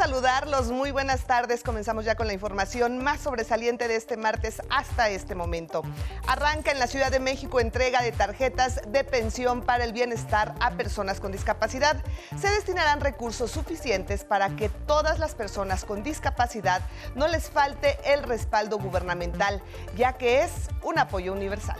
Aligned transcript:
saludarlos, 0.00 0.70
muy 0.70 0.92
buenas 0.92 1.26
tardes. 1.26 1.62
Comenzamos 1.62 2.06
ya 2.06 2.14
con 2.14 2.26
la 2.26 2.32
información 2.32 3.04
más 3.04 3.20
sobresaliente 3.20 3.86
de 3.86 3.96
este 3.96 4.16
martes 4.16 4.62
hasta 4.70 5.10
este 5.10 5.34
momento. 5.34 5.82
Arranca 6.26 6.70
en 6.70 6.78
la 6.78 6.86
Ciudad 6.86 7.10
de 7.10 7.20
México 7.20 7.60
entrega 7.60 8.00
de 8.00 8.10
tarjetas 8.10 8.80
de 8.88 9.04
pensión 9.04 9.60
para 9.60 9.84
el 9.84 9.92
bienestar 9.92 10.54
a 10.60 10.70
personas 10.70 11.20
con 11.20 11.32
discapacidad. 11.32 12.02
Se 12.38 12.48
destinarán 12.48 13.02
recursos 13.02 13.50
suficientes 13.50 14.24
para 14.24 14.56
que 14.56 14.70
todas 14.70 15.18
las 15.18 15.34
personas 15.34 15.84
con 15.84 16.02
discapacidad 16.02 16.80
no 17.14 17.28
les 17.28 17.50
falte 17.50 17.98
el 18.06 18.22
respaldo 18.22 18.78
gubernamental, 18.78 19.62
ya 19.98 20.14
que 20.14 20.44
es 20.44 20.50
un 20.82 20.98
apoyo 20.98 21.34
universal. 21.34 21.78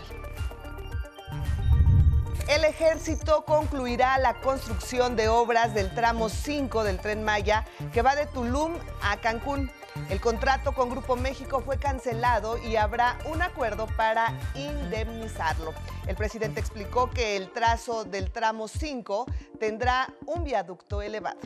El 2.49 2.65
ejército 2.65 3.45
concluirá 3.45 4.19
la 4.19 4.41
construcción 4.41 5.17
de 5.17 5.29
obras 5.29 5.75
del 5.75 5.95
tramo 5.95 6.29
5 6.29 6.85
del 6.85 6.99
tren 6.99 7.23
Maya 7.23 7.65
que 7.93 8.03
va 8.03 8.17
de 8.17 8.27
Tulum 8.27 8.75
a 9.03 9.17
Cancún. 9.19 9.71
El 10.09 10.21
contrato 10.21 10.73
con 10.73 10.91
Grupo 10.91 11.17
México 11.17 11.63
fue 11.65 11.79
cancelado 11.79 12.59
y 12.59 12.77
habrá 12.77 13.19
un 13.27 13.43
acuerdo 13.43 13.87
para 13.97 14.33
indemnizarlo. 14.55 15.73
El 16.07 16.17
presidente 16.17 16.61
explicó 16.61 17.11
que 17.11 17.37
el 17.37 17.51
trazo 17.53 18.05
del 18.05 18.31
tramo 18.31 18.69
5 18.69 19.27
tendrá 19.59 20.13
un 20.27 20.45
viaducto 20.45 21.03
elevado. 21.03 21.39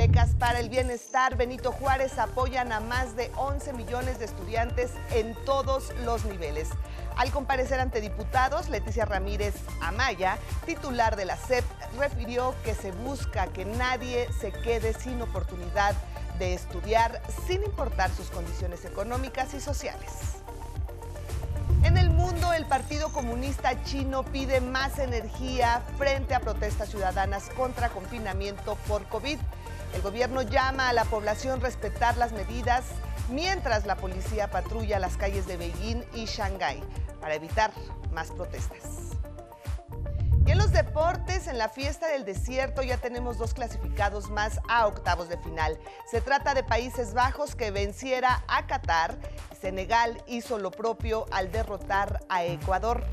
Becas 0.00 0.30
para 0.30 0.60
el 0.60 0.70
bienestar 0.70 1.36
Benito 1.36 1.72
Juárez 1.72 2.18
apoyan 2.18 2.72
a 2.72 2.80
más 2.80 3.16
de 3.16 3.30
11 3.36 3.74
millones 3.74 4.18
de 4.18 4.24
estudiantes 4.24 4.92
en 5.12 5.34
todos 5.44 5.92
los 6.06 6.24
niveles. 6.24 6.70
Al 7.18 7.30
comparecer 7.30 7.80
ante 7.80 8.00
diputados, 8.00 8.70
Leticia 8.70 9.04
Ramírez 9.04 9.54
Amaya, 9.82 10.38
titular 10.64 11.16
de 11.16 11.26
la 11.26 11.36
SEP, 11.36 11.66
refirió 11.98 12.54
que 12.64 12.74
se 12.74 12.92
busca 12.92 13.48
que 13.48 13.66
nadie 13.66 14.26
se 14.40 14.52
quede 14.52 14.94
sin 14.94 15.20
oportunidad 15.20 15.94
de 16.38 16.54
estudiar 16.54 17.20
sin 17.46 17.62
importar 17.62 18.10
sus 18.10 18.30
condiciones 18.30 18.86
económicas 18.86 19.52
y 19.52 19.60
sociales. 19.60 20.12
En 21.82 21.98
el 21.98 22.08
mundo, 22.08 22.54
el 22.54 22.64
Partido 22.64 23.12
Comunista 23.12 23.82
Chino 23.84 24.22
pide 24.22 24.62
más 24.62 24.98
energía 24.98 25.82
frente 25.98 26.34
a 26.34 26.40
protestas 26.40 26.88
ciudadanas 26.88 27.50
contra 27.54 27.90
confinamiento 27.90 28.76
por 28.88 29.04
COVID. 29.08 29.38
El 29.94 30.02
gobierno 30.02 30.42
llama 30.42 30.88
a 30.88 30.92
la 30.92 31.04
población 31.04 31.60
respetar 31.60 32.16
las 32.16 32.32
medidas 32.32 32.84
mientras 33.30 33.86
la 33.86 33.96
policía 33.96 34.50
patrulla 34.50 34.98
las 34.98 35.16
calles 35.16 35.46
de 35.46 35.56
Beijing 35.56 36.04
y 36.14 36.26
Shanghái 36.26 36.82
para 37.20 37.34
evitar 37.34 37.72
más 38.12 38.30
protestas. 38.30 39.16
Y 40.46 40.52
en 40.52 40.58
los 40.58 40.72
deportes, 40.72 41.46
en 41.46 41.58
la 41.58 41.68
fiesta 41.68 42.08
del 42.08 42.24
desierto 42.24 42.82
ya 42.82 42.96
tenemos 42.96 43.38
dos 43.38 43.54
clasificados 43.54 44.30
más 44.30 44.58
a 44.68 44.86
octavos 44.86 45.28
de 45.28 45.38
final. 45.38 45.78
Se 46.10 46.20
trata 46.20 46.54
de 46.54 46.64
Países 46.64 47.14
Bajos 47.14 47.54
que 47.54 47.70
venciera 47.70 48.42
a 48.48 48.66
Qatar. 48.66 49.16
Senegal 49.60 50.22
hizo 50.26 50.58
lo 50.58 50.70
propio 50.70 51.26
al 51.30 51.52
derrotar 51.52 52.20
a 52.28 52.44
Ecuador. 52.44 53.04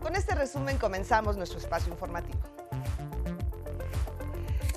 Con 0.00 0.16
este 0.16 0.34
resumen 0.34 0.78
comenzamos 0.78 1.36
nuestro 1.36 1.58
espacio 1.58 1.92
informativo. 1.92 2.40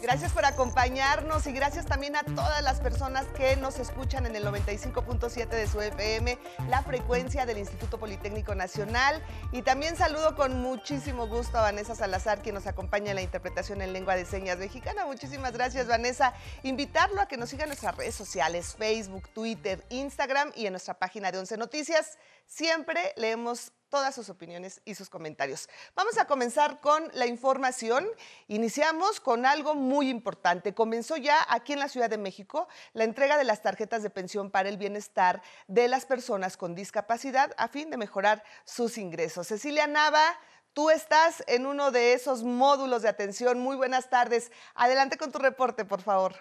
Gracias 0.05 0.33
por 0.33 0.45
acompañarnos 0.45 1.47
y 1.47 1.51
gracias 1.51 1.88
también 1.88 2.16
a 2.16 2.21
todas 2.21 2.61
las 2.61 2.79
personas 2.79 3.25
que 3.35 3.55
nos 3.55 3.79
escuchan 3.79 4.27
en 4.27 4.35
el 4.35 4.45
95.7 4.45 5.47
de 5.47 5.66
su 5.66 5.81
FM, 5.81 6.38
la 6.69 6.83
frecuencia 6.83 7.47
del 7.47 7.57
Instituto 7.57 7.97
Politécnico 7.97 8.53
Nacional. 8.53 9.19
Y 9.51 9.63
también 9.63 9.95
saludo 9.95 10.35
con 10.35 10.61
muchísimo 10.61 11.27
gusto 11.27 11.57
a 11.57 11.63
Vanessa 11.63 11.95
Salazar, 11.95 12.43
quien 12.43 12.53
nos 12.53 12.67
acompaña 12.67 13.09
en 13.09 13.16
la 13.16 13.23
interpretación 13.23 13.81
en 13.81 13.93
lengua 13.93 14.16
de 14.16 14.25
señas 14.25 14.59
mexicana. 14.59 15.07
Muchísimas 15.07 15.53
gracias, 15.53 15.88
Vanessa. 15.88 16.35
Invitarlo 16.61 17.19
a 17.19 17.27
que 17.27 17.37
nos 17.37 17.49
siga 17.49 17.63
en 17.63 17.69
nuestras 17.69 17.97
redes 17.97 18.13
sociales, 18.13 18.75
Facebook, 18.77 19.27
Twitter, 19.29 19.83
Instagram 19.89 20.51
y 20.53 20.67
en 20.67 20.73
nuestra 20.73 20.99
página 20.99 21.31
de 21.31 21.39
Once 21.39 21.57
Noticias. 21.57 22.19
Siempre 22.45 23.11
leemos 23.17 23.72
todas 23.90 24.16
sus 24.16 24.29
opiniones 24.29 24.81
y 24.85 24.96
sus 24.96 25.09
comentarios. 25.09 25.69
Vamos 25.96 26.18
a 26.18 26.25
comenzar 26.25 26.79
con 26.81 27.09
la 27.13 27.25
información. 27.25 28.07
Iniciamos 28.47 29.19
con 29.19 29.46
algo 29.46 29.75
muy 29.75 30.09
importante. 30.09 30.73
Comenzó 30.73 31.18
ya 31.18 31.38
aquí 31.50 31.73
en 31.73 31.79
la 31.79 31.90
Ciudad 31.90 32.09
de 32.09 32.18
México 32.18 32.68
la 32.94 33.03
entrega 33.03 33.38
de 33.38 33.44
las 33.44 33.62
tarjetas 33.62 34.03
de 34.03 34.09
pensión 34.09 34.51
para 34.51 34.69
el 34.69 34.78
bienestar 34.78 35.41
de 35.68 35.88
las 35.88 36.06
personas 36.06 36.57
con 36.57 36.75
discapacidad 36.75 37.53
a 37.57 37.68
fin 37.68 37.90
de 37.90 37.97
mejorar 37.97 38.44
sus 38.63 38.97
ingresos. 38.97 39.47
Cecilia 39.47 39.88
Nava. 39.88 40.40
Tú 40.73 40.90
estás 40.90 41.41
en 41.47 41.66
uno 41.66 41.91
de 41.91 42.12
esos 42.12 42.44
módulos 42.44 43.02
de 43.02 43.07
atención. 43.07 43.59
Muy 43.59 43.78
buenas 43.78 44.09
tardes. 44.09 44.52
Adelante 44.73 45.17
con 45.17 45.31
tu 45.31 45.40
reporte, 45.40 45.85
por 45.85 46.02
favor. 46.02 46.35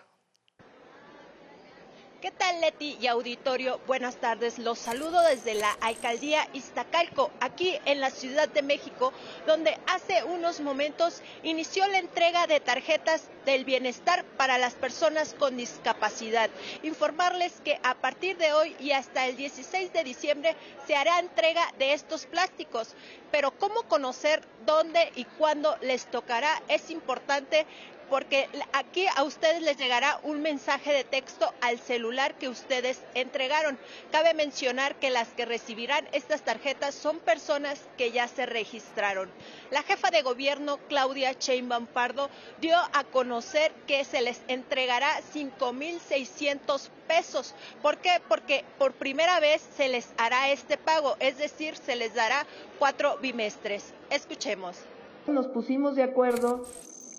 ¿Qué 2.24 2.30
tal 2.30 2.58
Leti 2.62 2.96
y 2.98 3.06
auditorio? 3.06 3.82
Buenas 3.86 4.16
tardes. 4.16 4.58
Los 4.58 4.78
saludo 4.78 5.20
desde 5.20 5.52
la 5.52 5.70
alcaldía 5.82 6.48
Iztacalco, 6.54 7.30
aquí 7.38 7.78
en 7.84 8.00
la 8.00 8.08
Ciudad 8.08 8.48
de 8.48 8.62
México, 8.62 9.12
donde 9.46 9.78
hace 9.86 10.24
unos 10.24 10.60
momentos 10.60 11.20
inició 11.42 11.86
la 11.86 11.98
entrega 11.98 12.46
de 12.46 12.60
tarjetas 12.60 13.28
del 13.44 13.66
bienestar 13.66 14.24
para 14.38 14.56
las 14.56 14.72
personas 14.72 15.34
con 15.34 15.58
discapacidad. 15.58 16.48
Informarles 16.82 17.60
que 17.62 17.78
a 17.82 17.94
partir 17.94 18.38
de 18.38 18.54
hoy 18.54 18.74
y 18.80 18.92
hasta 18.92 19.26
el 19.26 19.36
16 19.36 19.92
de 19.92 20.04
diciembre 20.04 20.56
se 20.86 20.96
hará 20.96 21.18
entrega 21.18 21.74
de 21.78 21.92
estos 21.92 22.24
plásticos, 22.24 22.94
pero 23.34 23.50
cómo 23.50 23.82
conocer 23.88 24.44
dónde 24.64 25.10
y 25.16 25.24
cuándo 25.24 25.76
les 25.80 26.06
tocará 26.06 26.62
es 26.68 26.88
importante 26.88 27.66
porque 28.08 28.48
aquí 28.72 29.06
a 29.16 29.24
ustedes 29.24 29.60
les 29.60 29.76
llegará 29.76 30.20
un 30.22 30.40
mensaje 30.40 30.92
de 30.92 31.02
texto 31.02 31.52
al 31.60 31.80
celular 31.80 32.36
que 32.36 32.48
ustedes 32.48 33.00
entregaron. 33.14 33.76
Cabe 34.12 34.34
mencionar 34.34 34.94
que 35.00 35.10
las 35.10 35.30
que 35.30 35.46
recibirán 35.46 36.06
estas 36.12 36.42
tarjetas 36.42 36.94
son 36.94 37.18
personas 37.18 37.80
que 37.98 38.12
ya 38.12 38.28
se 38.28 38.46
registraron. 38.46 39.28
La 39.72 39.82
jefa 39.82 40.12
de 40.12 40.22
gobierno, 40.22 40.78
Claudia 40.88 41.32
Sheinbaum 41.32 41.86
Pardo, 41.86 42.30
dio 42.60 42.76
a 42.92 43.02
conocer 43.02 43.72
que 43.88 44.04
se 44.04 44.20
les 44.20 44.42
entregará 44.46 45.20
5.600 45.34 46.88
pesos. 47.06 47.54
¿Por 47.82 47.98
qué? 47.98 48.20
Porque 48.28 48.64
por 48.78 48.92
primera 48.92 49.40
vez 49.40 49.60
se 49.76 49.88
les 49.88 50.12
hará 50.18 50.50
este 50.50 50.76
pago, 50.76 51.16
es 51.20 51.38
decir, 51.38 51.76
se 51.76 51.96
les 51.96 52.14
dará 52.14 52.46
cuatro 52.78 53.18
bimestres. 53.20 53.94
Escuchemos. 54.10 54.84
Nos 55.26 55.46
pusimos 55.48 55.96
de 55.96 56.02
acuerdo 56.02 56.66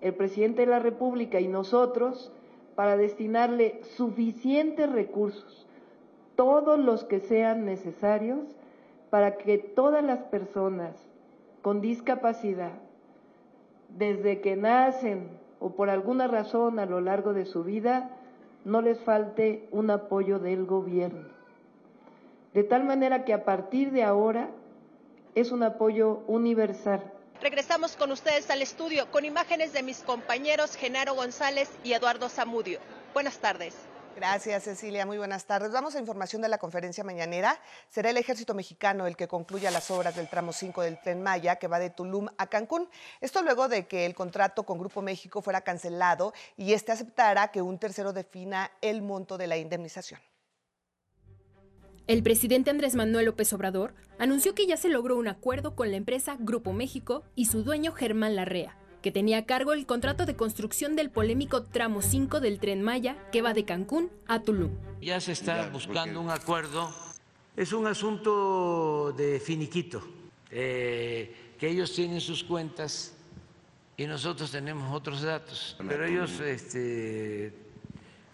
el 0.01 0.13
presidente 0.13 0.62
de 0.62 0.68
la 0.68 0.79
República 0.79 1.40
y 1.40 1.47
nosotros 1.47 2.31
para 2.75 2.97
destinarle 2.97 3.81
suficientes 3.95 4.91
recursos, 4.91 5.66
todos 6.35 6.78
los 6.78 7.06
que 7.06 7.22
sean 7.22 7.66
necesarios, 7.66 8.40
para 9.09 9.38
que 9.38 9.57
todas 9.57 10.03
las 10.03 10.19
personas 10.24 10.95
con 11.62 11.81
discapacidad, 11.81 12.74
desde 13.90 14.41
que 14.41 14.56
nacen 14.56 15.29
o 15.59 15.72
por 15.72 15.90
alguna 15.90 16.28
razón 16.28 16.79
a 16.79 16.85
lo 16.85 17.00
largo 17.00 17.34
de 17.34 17.45
su 17.45 17.63
vida, 17.63 18.12
no 18.65 18.81
les 18.81 19.00
falte 19.00 19.69
un 19.71 19.89
apoyo 19.89 20.39
del 20.39 20.65
gobierno. 20.65 21.29
De 22.53 22.63
tal 22.63 22.83
manera 22.83 23.23
que 23.23 23.33
a 23.33 23.45
partir 23.45 23.91
de 23.91 24.03
ahora 24.03 24.50
es 25.33 25.51
un 25.51 25.63
apoyo 25.63 26.23
universal 26.27 27.13
Regresamos 27.41 27.97
con 27.97 28.12
ustedes 28.12 28.50
al 28.50 28.62
estudio 28.62 29.12
con 29.12 29.25
imágenes 29.25 29.73
de 29.73 29.83
mis 29.83 30.00
compañeros 30.00 30.75
Genaro 30.75 31.15
González 31.15 31.69
y 31.83 31.94
Eduardo 31.94 32.29
Zamudio. 32.29 32.79
Buenas 33.13 33.38
tardes. 33.39 33.75
Gracias, 34.15 34.63
Cecilia. 34.63 35.06
Muy 35.06 35.17
buenas 35.17 35.45
tardes. 35.45 35.71
Vamos 35.71 35.94
a 35.94 36.00
información 36.00 36.41
de 36.41 36.47
la 36.47 36.57
conferencia 36.57 37.03
mañanera. 37.03 37.59
Será 37.89 38.12
el 38.12 38.17
ejército 38.17 38.53
mexicano 38.53 39.07
el 39.07 39.17
que 39.17 39.27
concluya 39.27 39.71
las 39.71 39.91
obras 39.91 40.15
del 40.15 40.29
tramo 40.29 40.53
5 40.53 40.83
del 40.83 41.01
tren 41.01 41.21
Maya 41.21 41.57
que 41.57 41.67
va 41.67 41.79
de 41.79 41.89
Tulum 41.89 42.27
a 42.38 42.47
Cancún. 42.47 42.88
Esto 43.19 43.41
luego 43.41 43.67
de 43.67 43.88
que 43.88 44.06
el 44.06 44.15
contrato 44.15 44.63
con 44.63 44.79
Grupo 44.79 45.01
México 45.01 45.41
fuera 45.41 45.62
cancelado 45.62 46.33
y 46.56 46.71
este 46.71 46.94
aceptara 46.94 47.50
que 47.50 47.62
un 47.62 47.77
tercero 47.77 48.13
defina 48.13 48.71
el 48.81 49.01
monto 49.01 49.38
de 49.38 49.47
la 49.47 49.57
indemnización. 49.57 50.21
El 52.07 52.23
presidente 52.23 52.69
Andrés 52.69 52.95
Manuel 52.95 53.25
López 53.25 53.51
Obrador 53.51 53.95
anunció 54.18 54.56
que 54.56 54.65
ya 54.65 54.77
se 54.77 54.89
logró 54.89 55.18
un 55.18 55.27
acuerdo 55.27 55.75
con 55.75 55.91
la 55.91 55.97
empresa 55.97 56.38
Grupo 56.39 56.71
México 56.71 57.23
y 57.35 57.45
su 57.45 57.63
dueño 57.63 57.91
Germán 57.91 58.35
Larrea, 58.35 58.77
que 59.06 59.12
tenía 59.12 59.38
a 59.38 59.46
cargo 59.46 59.74
el 59.74 59.86
contrato 59.86 60.25
de 60.25 60.36
construcción 60.36 60.96
del 60.96 61.12
polémico 61.12 61.62
tramo 61.62 62.02
5 62.02 62.40
del 62.40 62.60
tren 62.60 62.81
Maya 62.81 63.16
que 63.31 63.44
va 63.44 63.54
de 63.54 63.63
Cancún 63.63 64.10
a 64.25 64.40
Tulum. 64.40 64.72
Ya 65.00 65.22
se 65.22 65.34
está 65.34 65.69
buscando 65.69 66.19
un 66.19 66.31
acuerdo. 66.31 66.90
Es 67.56 67.72
un 67.72 67.86
asunto 67.86 69.13
de 69.16 69.40
finiquito, 69.40 70.02
eh, 70.50 71.54
que 71.60 71.69
ellos 71.69 71.94
tienen 71.94 72.19
sus 72.19 72.44
cuentas 72.44 73.13
y 73.96 74.07
nosotros 74.07 74.50
tenemos 74.50 74.92
otros 74.92 75.22
datos, 75.22 75.78
pero 75.88 76.04
ellos 76.04 76.40
este, 76.40 77.54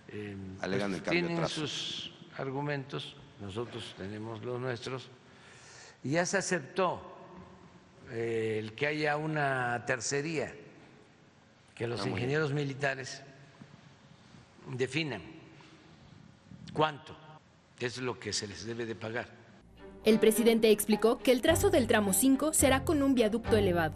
eh, 0.08 0.38
pues, 0.58 1.04
tienen 1.04 1.50
sus 1.50 2.14
argumentos 2.38 3.18
nosotros 3.42 3.94
tenemos 3.98 4.42
los 4.42 4.58
nuestros, 4.58 5.10
y 6.02 6.12
ya 6.12 6.26
se 6.26 6.38
aceptó 6.38 7.02
eh, 8.12 8.58
el 8.60 8.74
que 8.74 8.88
haya 8.88 9.18
una 9.18 9.84
tercería, 9.86 10.56
que 11.81 11.88
los 11.88 12.06
ingenieros 12.06 12.54
militares 12.54 13.24
definan 14.78 15.24
cuánto 16.74 17.18
es 17.80 17.98
lo 17.98 18.19
que 18.19 18.33
se 18.33 18.45
les 18.45 18.68
debe 18.68 18.86
de 18.86 18.94
pagar. 18.94 19.28
El 20.06 20.19
presidente 20.19 20.69
explicó 20.69 21.18
que 21.18 21.31
el 21.31 21.42
trazo 21.42 21.72
del 21.72 21.88
tramo 21.88 22.13
5 22.13 22.54
será 22.54 22.86
con 22.86 23.01
un 23.01 23.16
viaducto 23.16 23.57
elevado. 23.57 23.95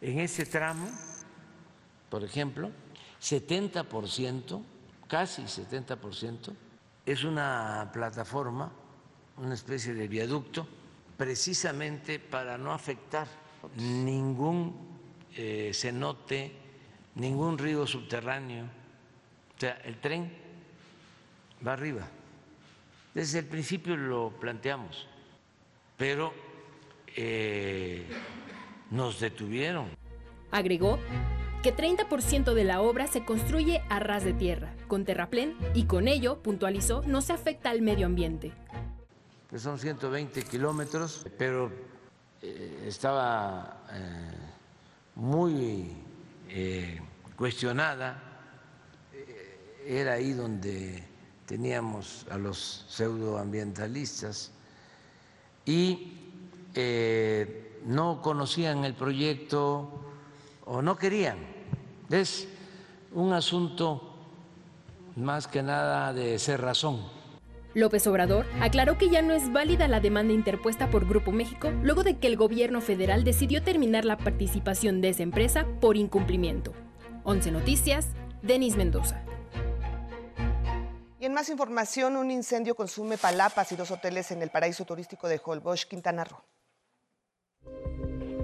En 0.00 0.18
ese 0.18 0.46
tramo, 0.46 0.88
por 2.10 2.24
ejemplo, 2.24 2.72
70%, 3.22 4.60
casi 5.06 5.42
70%, 5.42 6.56
es 7.06 7.22
una 7.22 7.88
plataforma, 7.92 8.72
una 9.36 9.54
especie 9.54 9.94
de 9.94 10.08
viaducto, 10.08 10.66
precisamente 11.16 12.18
para 12.18 12.58
no 12.58 12.72
afectar 12.72 13.28
ningún 13.76 14.74
eh, 15.36 15.70
cenote, 15.72 16.63
ningún 17.14 17.58
río 17.58 17.86
subterráneo. 17.86 18.64
O 18.64 19.60
sea, 19.60 19.72
el 19.84 20.00
tren 20.00 20.32
va 21.66 21.74
arriba. 21.74 22.08
Desde 23.14 23.38
el 23.40 23.46
principio 23.46 23.96
lo 23.96 24.30
planteamos, 24.40 25.06
pero 25.96 26.32
eh, 27.16 28.06
nos 28.90 29.20
detuvieron. 29.20 29.88
Agregó 30.50 30.98
que 31.62 31.74
30% 31.74 32.52
de 32.52 32.64
la 32.64 32.82
obra 32.82 33.06
se 33.06 33.24
construye 33.24 33.82
a 33.88 33.98
ras 33.98 34.24
de 34.24 34.34
tierra, 34.34 34.74
con 34.88 35.04
terraplén, 35.04 35.56
y 35.72 35.84
con 35.84 36.08
ello, 36.08 36.42
puntualizó, 36.42 37.02
no 37.06 37.22
se 37.22 37.32
afecta 37.32 37.70
al 37.70 37.80
medio 37.80 38.06
ambiente. 38.06 38.52
Son 39.56 39.78
120 39.78 40.42
kilómetros, 40.42 41.26
pero 41.38 41.70
eh, 42.42 42.84
estaba 42.86 43.84
eh, 43.92 44.32
muy 45.14 45.92
eh, 46.48 47.00
cuestionada. 47.36 48.22
Era 49.86 50.14
ahí 50.14 50.32
donde 50.32 51.02
teníamos 51.46 52.26
a 52.30 52.38
los 52.38 52.86
pseudoambientalistas 52.88 54.50
y 55.66 56.12
no 57.84 58.22
conocían 58.22 58.84
el 58.84 58.94
proyecto 58.94 59.90
o 60.64 60.82
no 60.82 60.96
querían. 60.96 61.38
Es 62.10 62.48
un 63.12 63.32
asunto 63.32 64.10
más 65.16 65.46
que 65.46 65.62
nada 65.62 66.12
de 66.12 66.38
ser 66.38 66.60
razón. 66.60 67.00
López 67.74 68.06
Obrador 68.06 68.46
aclaró 68.60 68.98
que 68.98 69.10
ya 69.10 69.20
no 69.20 69.32
es 69.32 69.52
válida 69.52 69.88
la 69.88 69.98
demanda 70.00 70.32
interpuesta 70.32 70.90
por 70.90 71.08
Grupo 71.08 71.32
México 71.32 71.72
luego 71.82 72.04
de 72.04 72.18
que 72.18 72.28
el 72.28 72.36
gobierno 72.36 72.80
federal 72.80 73.24
decidió 73.24 73.62
terminar 73.62 74.04
la 74.04 74.16
participación 74.16 75.00
de 75.00 75.08
esa 75.08 75.24
empresa 75.24 75.66
por 75.80 75.96
incumplimiento. 75.96 76.72
11 77.24 77.52
Noticias, 77.52 78.08
Denis 78.42 78.76
Mendoza. 78.76 79.22
Y 81.18 81.24
en 81.24 81.32
más 81.32 81.48
información, 81.48 82.16
un 82.16 82.30
incendio 82.30 82.74
consume 82.74 83.16
palapas 83.16 83.72
y 83.72 83.76
dos 83.76 83.90
hoteles 83.90 84.30
en 84.30 84.42
el 84.42 84.50
paraíso 84.50 84.84
turístico 84.84 85.26
de 85.26 85.40
Holbox, 85.42 85.86
Quintana 85.86 86.24
Roo. 86.24 86.44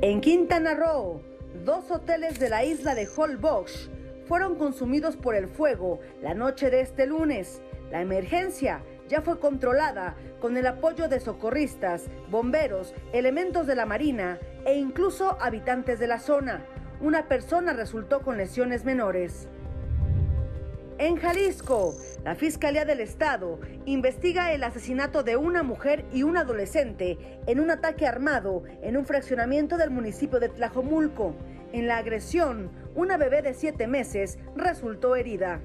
En 0.00 0.22
Quintana 0.22 0.74
Roo, 0.74 1.20
dos 1.62 1.90
hoteles 1.90 2.40
de 2.40 2.48
la 2.48 2.64
isla 2.64 2.94
de 2.94 3.06
Holbox 3.06 3.90
fueron 4.26 4.56
consumidos 4.56 5.16
por 5.16 5.34
el 5.34 5.46
fuego 5.46 6.00
la 6.22 6.32
noche 6.32 6.70
de 6.70 6.80
este 6.80 7.04
lunes. 7.04 7.60
La 7.90 8.00
emergencia 8.00 8.82
ya 9.08 9.20
fue 9.20 9.38
controlada 9.38 10.16
con 10.40 10.56
el 10.56 10.66
apoyo 10.66 11.06
de 11.08 11.20
socorristas, 11.20 12.04
bomberos, 12.30 12.94
elementos 13.12 13.66
de 13.66 13.74
la 13.74 13.84
Marina 13.84 14.38
e 14.64 14.76
incluso 14.76 15.36
habitantes 15.38 15.98
de 15.98 16.06
la 16.06 16.18
zona. 16.18 16.64
Una 17.00 17.28
persona 17.28 17.72
resultó 17.72 18.20
con 18.20 18.36
lesiones 18.36 18.84
menores. 18.84 19.48
En 20.98 21.16
Jalisco, 21.16 21.94
la 22.24 22.34
Fiscalía 22.34 22.84
del 22.84 23.00
Estado 23.00 23.58
investiga 23.86 24.52
el 24.52 24.62
asesinato 24.62 25.22
de 25.22 25.38
una 25.38 25.62
mujer 25.62 26.04
y 26.12 26.24
un 26.24 26.36
adolescente 26.36 27.16
en 27.46 27.58
un 27.58 27.70
ataque 27.70 28.06
armado 28.06 28.64
en 28.82 28.98
un 28.98 29.06
fraccionamiento 29.06 29.78
del 29.78 29.88
municipio 29.88 30.40
de 30.40 30.50
Tlajomulco. 30.50 31.34
En 31.72 31.88
la 31.88 31.96
agresión, 31.96 32.70
una 32.94 33.16
bebé 33.16 33.40
de 33.40 33.54
siete 33.54 33.86
meses 33.86 34.38
resultó 34.54 35.16
herida. 35.16 35.62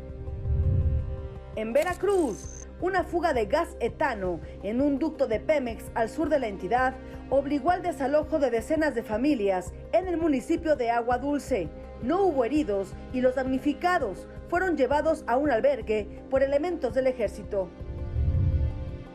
En 1.57 1.73
Veracruz, 1.73 2.55
una 2.85 3.03
fuga 3.03 3.33
de 3.33 3.47
gas 3.47 3.75
etano 3.79 4.39
en 4.61 4.79
un 4.79 4.99
ducto 4.99 5.25
de 5.25 5.39
Pemex 5.39 5.85
al 5.95 6.07
sur 6.07 6.29
de 6.29 6.37
la 6.37 6.45
entidad 6.45 6.93
obligó 7.31 7.71
al 7.71 7.81
desalojo 7.81 8.37
de 8.37 8.51
decenas 8.51 8.93
de 8.93 9.01
familias 9.01 9.73
en 9.91 10.07
el 10.07 10.17
municipio 10.17 10.75
de 10.75 10.91
Agua 10.91 11.17
Dulce. 11.17 11.67
No 12.03 12.21
hubo 12.21 12.45
heridos 12.45 12.93
y 13.11 13.21
los 13.21 13.33
damnificados 13.33 14.27
fueron 14.49 14.77
llevados 14.77 15.23
a 15.25 15.35
un 15.35 15.49
albergue 15.49 16.21
por 16.29 16.43
elementos 16.43 16.93
del 16.93 17.07
ejército. 17.07 17.69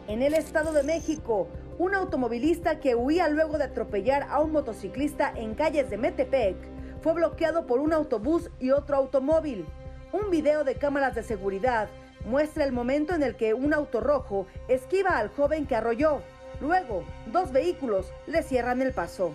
En 0.09 0.23
el 0.23 0.35
Estado 0.35 0.73
de 0.73 0.83
México, 0.83 1.47
un 1.79 1.95
automovilista 1.95 2.81
que 2.81 2.97
huía 2.97 3.29
luego 3.29 3.57
de 3.57 3.65
atropellar 3.65 4.27
a 4.31 4.41
un 4.41 4.51
motociclista 4.51 5.33
en 5.37 5.55
calles 5.55 5.89
de 5.91 5.97
Metepec 5.97 6.57
fue 7.03 7.13
bloqueado 7.13 7.69
por 7.69 7.79
un 7.79 7.93
autobús 7.93 8.51
y 8.59 8.73
otro 8.73 8.97
automóvil. 8.97 9.65
Un 10.13 10.29
video 10.29 10.65
de 10.65 10.75
cámaras 10.75 11.15
de 11.15 11.23
seguridad 11.23 11.89
muestra 12.25 12.65
el 12.65 12.73
momento 12.73 13.15
en 13.15 13.23
el 13.23 13.37
que 13.37 13.55
un 13.55 13.75
auto 13.75 14.01
rojo 14.01 14.47
esquiva 14.69 15.19
al 15.19 15.29
joven 15.29 15.67
que 15.67 15.77
arrolló. 15.77 16.23
Luego, 16.61 17.05
dos 17.27 17.53
vehículos 17.53 18.13
le 18.27 18.43
cierran 18.43 18.83
el 18.83 18.93
paso. 18.93 19.33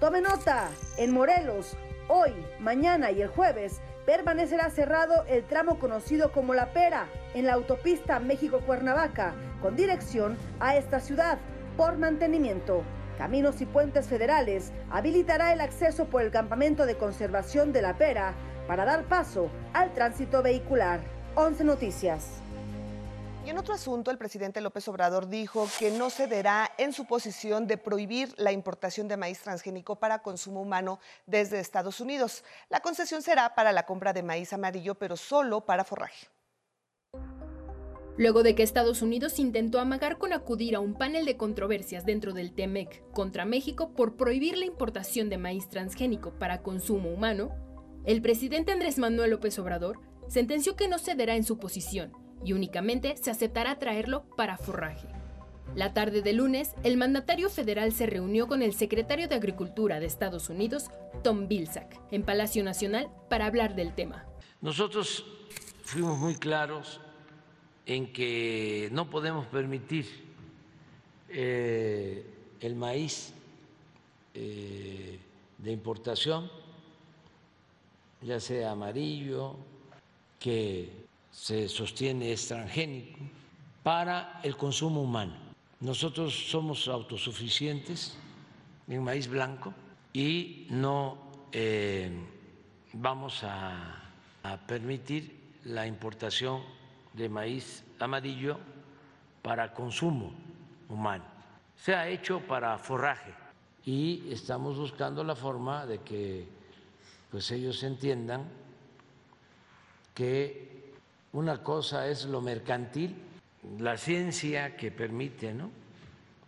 Tome 0.00 0.20
nota, 0.20 0.68
en 0.98 1.12
Morelos, 1.12 1.76
hoy, 2.08 2.32
mañana 2.60 3.10
y 3.10 3.22
el 3.22 3.28
jueves 3.28 3.80
permanecerá 4.04 4.68
cerrado 4.68 5.24
el 5.28 5.44
tramo 5.44 5.78
conocido 5.78 6.30
como 6.32 6.52
La 6.52 6.72
Pera 6.72 7.06
en 7.32 7.46
la 7.46 7.54
autopista 7.54 8.20
México-Cuernavaca 8.20 9.34
con 9.62 9.76
dirección 9.76 10.36
a 10.60 10.76
esta 10.76 11.00
ciudad 11.00 11.38
por 11.76 11.96
mantenimiento. 11.96 12.82
Caminos 13.16 13.60
y 13.60 13.66
Puentes 13.66 14.08
Federales 14.08 14.72
habilitará 14.90 15.52
el 15.52 15.60
acceso 15.60 16.06
por 16.06 16.22
el 16.22 16.30
campamento 16.30 16.84
de 16.84 16.96
conservación 16.96 17.72
de 17.72 17.80
La 17.80 17.94
Pera 17.94 18.34
para 18.66 18.84
dar 18.84 19.04
paso 19.04 19.50
al 19.72 19.92
tránsito 19.92 20.42
vehicular. 20.42 21.13
11 21.36 21.64
Noticias. 21.64 22.40
Y 23.44 23.50
en 23.50 23.58
otro 23.58 23.74
asunto, 23.74 24.12
el 24.12 24.18
presidente 24.18 24.60
López 24.60 24.86
Obrador 24.86 25.28
dijo 25.28 25.66
que 25.80 25.90
no 25.90 26.08
cederá 26.08 26.70
en 26.78 26.92
su 26.92 27.06
posición 27.06 27.66
de 27.66 27.76
prohibir 27.76 28.32
la 28.38 28.52
importación 28.52 29.08
de 29.08 29.16
maíz 29.16 29.40
transgénico 29.40 29.96
para 29.96 30.22
consumo 30.22 30.62
humano 30.62 31.00
desde 31.26 31.58
Estados 31.58 32.00
Unidos. 32.00 32.44
La 32.70 32.80
concesión 32.80 33.20
será 33.20 33.56
para 33.56 33.72
la 33.72 33.84
compra 33.84 34.12
de 34.12 34.22
maíz 34.22 34.52
amarillo, 34.52 34.94
pero 34.94 35.16
solo 35.16 35.62
para 35.66 35.82
forraje. 35.82 36.28
Luego 38.16 38.44
de 38.44 38.54
que 38.54 38.62
Estados 38.62 39.02
Unidos 39.02 39.40
intentó 39.40 39.80
amagar 39.80 40.18
con 40.18 40.32
acudir 40.32 40.76
a 40.76 40.80
un 40.80 40.94
panel 40.94 41.24
de 41.24 41.36
controversias 41.36 42.06
dentro 42.06 42.32
del 42.32 42.54
TEMEC 42.54 43.10
contra 43.10 43.44
México 43.44 43.90
por 43.96 44.16
prohibir 44.16 44.56
la 44.56 44.66
importación 44.66 45.28
de 45.30 45.38
maíz 45.38 45.68
transgénico 45.68 46.30
para 46.38 46.62
consumo 46.62 47.10
humano, 47.10 47.50
el 48.04 48.22
presidente 48.22 48.70
Andrés 48.70 48.98
Manuel 48.98 49.32
López 49.32 49.58
Obrador 49.58 49.98
sentenció 50.28 50.76
que 50.76 50.88
no 50.88 50.98
cederá 50.98 51.36
en 51.36 51.44
su 51.44 51.58
posición 51.58 52.12
y 52.44 52.52
únicamente 52.52 53.16
se 53.16 53.30
aceptará 53.30 53.78
traerlo 53.78 54.24
para 54.36 54.56
forraje. 54.58 55.08
La 55.74 55.92
tarde 55.92 56.22
de 56.22 56.32
lunes, 56.32 56.74
el 56.84 56.96
mandatario 56.96 57.50
federal 57.50 57.92
se 57.92 58.06
reunió 58.06 58.46
con 58.46 58.62
el 58.62 58.74
secretario 58.74 59.26
de 59.26 59.34
Agricultura 59.34 59.98
de 59.98 60.06
Estados 60.06 60.48
Unidos, 60.48 60.90
Tom 61.24 61.48
Vilsack, 61.48 62.00
en 62.12 62.22
Palacio 62.22 62.62
Nacional 62.62 63.08
para 63.28 63.46
hablar 63.46 63.74
del 63.74 63.92
tema. 63.94 64.24
Nosotros 64.60 65.26
fuimos 65.82 66.18
muy 66.18 66.36
claros 66.36 67.00
en 67.86 68.12
que 68.12 68.88
no 68.92 69.10
podemos 69.10 69.46
permitir 69.46 70.06
eh, 71.28 72.24
el 72.60 72.76
maíz 72.76 73.34
eh, 74.32 75.18
de 75.58 75.72
importación, 75.72 76.50
ya 78.22 78.38
sea 78.38 78.70
amarillo, 78.70 79.56
que 80.38 81.04
se 81.30 81.68
sostiene 81.68 82.32
es 82.32 82.48
transgénico, 82.48 83.18
para 83.82 84.40
el 84.42 84.56
consumo 84.56 85.02
humano. 85.02 85.34
Nosotros 85.80 86.32
somos 86.48 86.88
autosuficientes 86.88 88.16
en 88.88 89.02
maíz 89.02 89.28
blanco 89.28 89.74
y 90.12 90.66
no 90.70 91.18
eh, 91.52 92.10
vamos 92.92 93.44
a, 93.44 94.02
a 94.42 94.56
permitir 94.66 95.36
la 95.64 95.86
importación 95.86 96.62
de 97.12 97.28
maíz 97.28 97.84
amarillo 97.98 98.58
para 99.42 99.74
consumo 99.74 100.32
humano. 100.88 101.24
Se 101.76 101.94
ha 101.94 102.08
hecho 102.08 102.40
para 102.40 102.78
forraje 102.78 103.34
y 103.84 104.30
estamos 104.30 104.78
buscando 104.78 105.22
la 105.22 105.36
forma 105.36 105.84
de 105.84 105.98
que 105.98 106.46
pues 107.30 107.50
ellos 107.50 107.82
entiendan 107.82 108.44
que 110.14 110.94
una 111.32 111.62
cosa 111.62 112.08
es 112.08 112.24
lo 112.26 112.40
mercantil, 112.40 113.16
la 113.78 113.96
ciencia 113.96 114.76
que 114.76 114.90
permite 114.90 115.54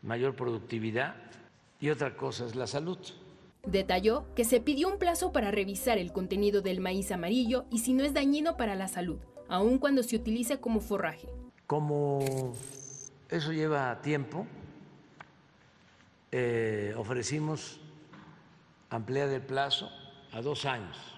mayor 0.02 0.36
productividad 0.36 1.16
y 1.80 1.90
otra 1.90 2.16
cosa 2.16 2.46
es 2.46 2.54
la 2.54 2.66
salud. 2.66 2.98
Detalló 3.66 4.26
que 4.36 4.44
se 4.44 4.60
pidió 4.60 4.88
un 4.88 4.98
plazo 4.98 5.32
para 5.32 5.50
revisar 5.50 5.98
el 5.98 6.12
contenido 6.12 6.62
del 6.62 6.80
maíz 6.80 7.10
amarillo 7.10 7.64
y 7.68 7.80
si 7.80 7.94
no 7.94 8.04
es 8.04 8.14
dañino 8.14 8.56
para 8.56 8.76
la 8.76 8.86
salud, 8.86 9.18
aun 9.48 9.78
cuando 9.78 10.04
se 10.04 10.14
utilice 10.14 10.60
como 10.60 10.80
forraje. 10.80 11.28
Como 11.66 12.54
eso 13.28 13.52
lleva 13.52 14.00
tiempo, 14.02 14.46
eh, 16.30 16.94
ofrecimos 16.96 17.80
ampliar 18.88 19.28
el 19.30 19.42
plazo 19.42 19.90
a 20.32 20.40
dos 20.40 20.64
años 20.64 21.15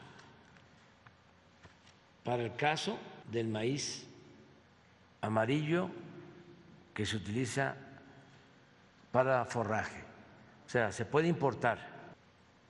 para 2.28 2.42
el 2.42 2.54
caso 2.56 2.98
del 3.32 3.48
maíz 3.48 4.06
amarillo 5.22 5.88
que 6.92 7.06
se 7.06 7.16
utiliza 7.16 7.74
para 9.10 9.46
forraje. 9.46 10.02
O 10.66 10.68
sea, 10.68 10.92
se 10.92 11.06
puede 11.06 11.26
importar, 11.26 11.78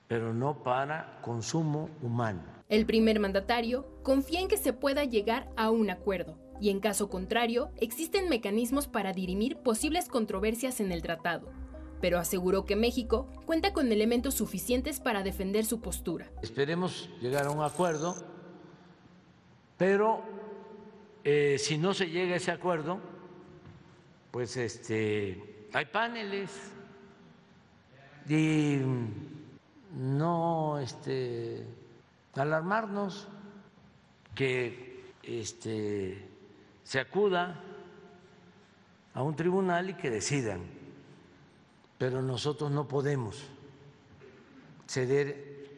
pero 0.07 0.33
no 0.33 0.63
para 0.63 1.19
consumo 1.21 1.89
humano. 2.01 2.41
El 2.69 2.85
primer 2.85 3.19
mandatario 3.19 3.85
confía 4.01 4.39
en 4.39 4.47
que 4.47 4.55
se 4.55 4.71
pueda 4.71 5.03
llegar 5.03 5.49
a 5.57 5.71
un 5.71 5.89
acuerdo 5.89 6.37
y 6.61 6.69
en 6.69 6.79
caso 6.79 7.09
contrario 7.09 7.69
existen 7.81 8.29
mecanismos 8.29 8.87
para 8.87 9.11
dirimir 9.11 9.57
posibles 9.57 10.07
controversias 10.07 10.79
en 10.79 10.93
el 10.93 11.01
tratado, 11.01 11.51
pero 11.99 12.17
aseguró 12.17 12.63
que 12.63 12.77
México 12.77 13.27
cuenta 13.45 13.73
con 13.73 13.91
elementos 13.91 14.35
suficientes 14.35 15.01
para 15.01 15.21
defender 15.21 15.65
su 15.65 15.81
postura. 15.81 16.31
Esperemos 16.41 17.09
llegar 17.19 17.47
a 17.47 17.51
un 17.51 17.61
acuerdo, 17.61 18.15
pero 19.79 20.21
eh, 21.23 21.55
si 21.57 21.77
no 21.77 21.93
se 21.93 22.09
llega 22.09 22.33
a 22.33 22.37
ese 22.37 22.51
acuerdo, 22.51 22.99
pues 24.29 24.57
este, 24.57 25.67
hay 25.71 25.85
paneles. 25.85 26.51
Y 28.27 28.81
no 29.95 30.79
este, 30.79 31.65
alarmarnos 32.35 33.29
que 34.35 35.13
este, 35.23 36.27
se 36.83 36.99
acuda 36.99 37.63
a 39.13 39.23
un 39.23 39.33
tribunal 39.37 39.91
y 39.91 39.93
que 39.93 40.09
decidan, 40.09 40.59
pero 41.97 42.21
nosotros 42.21 42.69
no 42.69 42.85
podemos 42.85 43.47
ceder 44.87 45.69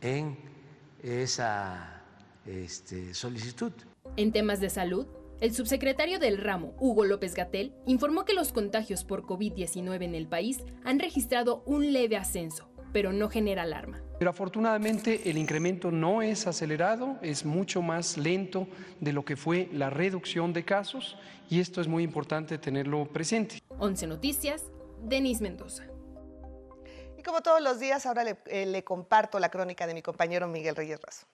en 0.00 0.38
esa 1.02 1.95
este, 2.46 3.14
solicitud. 3.14 3.72
En 4.16 4.32
temas 4.32 4.60
de 4.60 4.70
salud, 4.70 5.06
el 5.40 5.54
subsecretario 5.54 6.18
del 6.18 6.38
ramo, 6.38 6.74
Hugo 6.80 7.04
López 7.04 7.34
Gatel, 7.34 7.74
informó 7.84 8.24
que 8.24 8.32
los 8.32 8.52
contagios 8.52 9.04
por 9.04 9.24
COVID-19 9.24 10.02
en 10.02 10.14
el 10.14 10.26
país 10.26 10.64
han 10.82 10.98
registrado 10.98 11.62
un 11.66 11.92
leve 11.92 12.16
ascenso, 12.16 12.70
pero 12.92 13.12
no 13.12 13.28
genera 13.28 13.62
alarma. 13.62 14.00
Pero 14.18 14.30
afortunadamente 14.30 15.28
el 15.28 15.36
incremento 15.36 15.90
no 15.90 16.22
es 16.22 16.46
acelerado, 16.46 17.18
es 17.20 17.44
mucho 17.44 17.82
más 17.82 18.16
lento 18.16 18.66
de 19.00 19.12
lo 19.12 19.26
que 19.26 19.36
fue 19.36 19.68
la 19.72 19.90
reducción 19.90 20.54
de 20.54 20.64
casos 20.64 21.18
y 21.50 21.60
esto 21.60 21.82
es 21.82 21.88
muy 21.88 22.02
importante 22.02 22.56
tenerlo 22.56 23.04
presente. 23.04 23.58
11 23.78 24.06
Noticias, 24.06 24.64
Denis 25.02 25.42
Mendoza. 25.42 25.84
Y 27.18 27.22
como 27.22 27.42
todos 27.42 27.60
los 27.60 27.78
días, 27.78 28.06
ahora 28.06 28.24
le, 28.24 28.38
eh, 28.46 28.64
le 28.64 28.82
comparto 28.84 29.38
la 29.38 29.50
crónica 29.50 29.86
de 29.86 29.92
mi 29.92 30.00
compañero 30.00 30.48
Miguel 30.48 30.76
Reyes 30.76 30.98
Razo. 31.02 31.26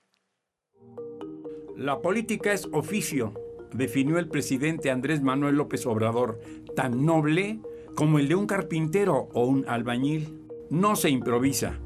La 1.82 2.00
política 2.00 2.52
es 2.52 2.68
oficio, 2.70 3.34
definió 3.72 4.18
el 4.18 4.28
presidente 4.28 4.92
Andrés 4.92 5.20
Manuel 5.20 5.56
López 5.56 5.84
Obrador, 5.84 6.38
tan 6.76 7.04
noble 7.04 7.58
como 7.96 8.20
el 8.20 8.28
de 8.28 8.36
un 8.36 8.46
carpintero 8.46 9.28
o 9.32 9.46
un 9.46 9.64
albañil. 9.66 10.38
No 10.70 10.94
se 10.94 11.10
improvisa. 11.10 11.80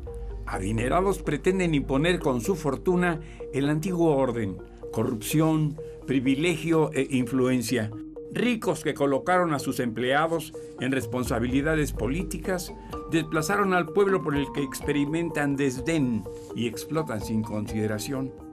Adinerados 0.45 1.23
pretenden 1.23 1.75
imponer 1.75 2.19
con 2.19 2.43
su 2.43 2.57
fortuna 2.57 3.21
el 3.55 3.71
antiguo 3.71 4.15
orden, 4.15 4.59
corrupción, 4.93 5.81
privilegio 6.07 6.91
e 6.93 7.09
influencia. 7.13 7.91
Ricos 8.33 8.85
que 8.85 8.93
colocaron 8.93 9.55
a 9.55 9.59
sus 9.59 9.81
empleados 9.81 10.53
en 10.79 10.93
responsabilidades 10.93 11.95
políticas, 11.95 12.71
desplazaron 13.11 13.73
al 13.73 13.87
pueblo 13.87 14.23
por 14.23 14.37
el 14.37 14.45
que 14.53 14.63
experimentan 14.63 15.57
desdén 15.57 16.23
y 16.55 16.67
explotan 16.67 17.23
sin 17.23 17.43
consideración. 17.43 18.46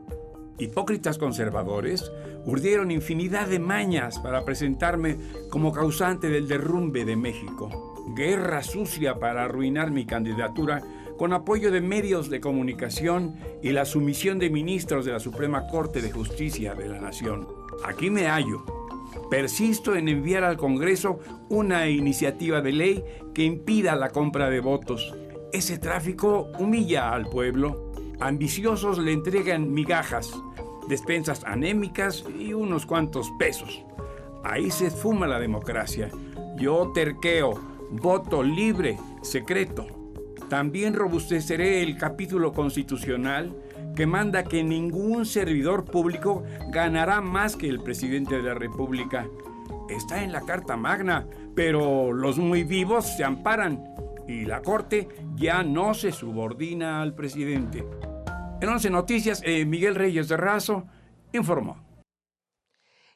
Hipócritas 0.59 1.17
conservadores 1.17 2.11
urdieron 2.45 2.91
infinidad 2.91 3.47
de 3.47 3.59
mañas 3.59 4.19
para 4.19 4.45
presentarme 4.45 5.17
como 5.49 5.71
causante 5.71 6.29
del 6.29 6.47
derrumbe 6.47 7.05
de 7.05 7.15
México. 7.15 7.93
Guerra 8.15 8.61
sucia 8.61 9.19
para 9.19 9.45
arruinar 9.45 9.89
mi 9.91 10.05
candidatura 10.05 10.83
con 11.17 11.33
apoyo 11.33 11.71
de 11.71 11.81
medios 11.81 12.29
de 12.29 12.39
comunicación 12.39 13.35
y 13.61 13.71
la 13.71 13.85
sumisión 13.85 14.39
de 14.39 14.49
ministros 14.49 15.05
de 15.05 15.13
la 15.13 15.19
Suprema 15.19 15.67
Corte 15.67 16.01
de 16.01 16.11
Justicia 16.11 16.75
de 16.75 16.87
la 16.87 16.99
Nación. 16.99 17.47
Aquí 17.85 18.09
me 18.09 18.27
hallo. 18.27 18.63
Persisto 19.29 19.95
en 19.95 20.07
enviar 20.07 20.43
al 20.43 20.57
Congreso 20.57 21.19
una 21.49 21.89
iniciativa 21.89 22.61
de 22.61 22.71
ley 22.71 23.03
que 23.33 23.43
impida 23.43 23.95
la 23.95 24.09
compra 24.09 24.49
de 24.49 24.59
votos. 24.59 25.15
Ese 25.51 25.77
tráfico 25.77 26.51
humilla 26.59 27.11
al 27.11 27.27
pueblo 27.27 27.92
ambiciosos 28.27 28.99
le 28.99 29.11
entregan 29.11 29.73
migajas, 29.73 30.33
despensas 30.87 31.43
anémicas 31.43 32.23
y 32.39 32.53
unos 32.53 32.85
cuantos 32.85 33.29
pesos. 33.37 33.83
Ahí 34.43 34.71
se 34.71 34.91
fuma 34.91 35.27
la 35.27 35.39
democracia. 35.39 36.09
Yo 36.57 36.91
terqueo, 36.93 37.59
voto 37.91 38.41
libre, 38.41 38.97
secreto. 39.21 39.87
También 40.49 40.93
robusteceré 40.93 41.83
el 41.83 41.97
capítulo 41.97 42.53
constitucional 42.53 43.55
que 43.95 44.05
manda 44.05 44.43
que 44.43 44.63
ningún 44.63 45.25
servidor 45.25 45.85
público 45.85 46.43
ganará 46.69 47.21
más 47.21 47.55
que 47.55 47.67
el 47.67 47.81
presidente 47.81 48.37
de 48.37 48.43
la 48.43 48.53
República. 48.53 49.27
Está 49.89 50.23
en 50.23 50.31
la 50.31 50.41
Carta 50.41 50.77
Magna, 50.77 51.27
pero 51.55 52.13
los 52.13 52.37
muy 52.37 52.63
vivos 52.63 53.05
se 53.17 53.23
amparan 53.23 53.92
y 54.27 54.45
la 54.45 54.61
Corte 54.61 55.07
ya 55.35 55.63
no 55.63 55.93
se 55.93 56.11
subordina 56.11 57.01
al 57.01 57.13
presidente. 57.15 57.85
En 58.61 58.69
11 58.69 58.89
Noticias, 58.89 59.41
eh, 59.43 59.65
Miguel 59.65 59.95
Reyes 59.95 60.29
de 60.29 60.37
Razo 60.37 60.85
informó. 61.33 61.83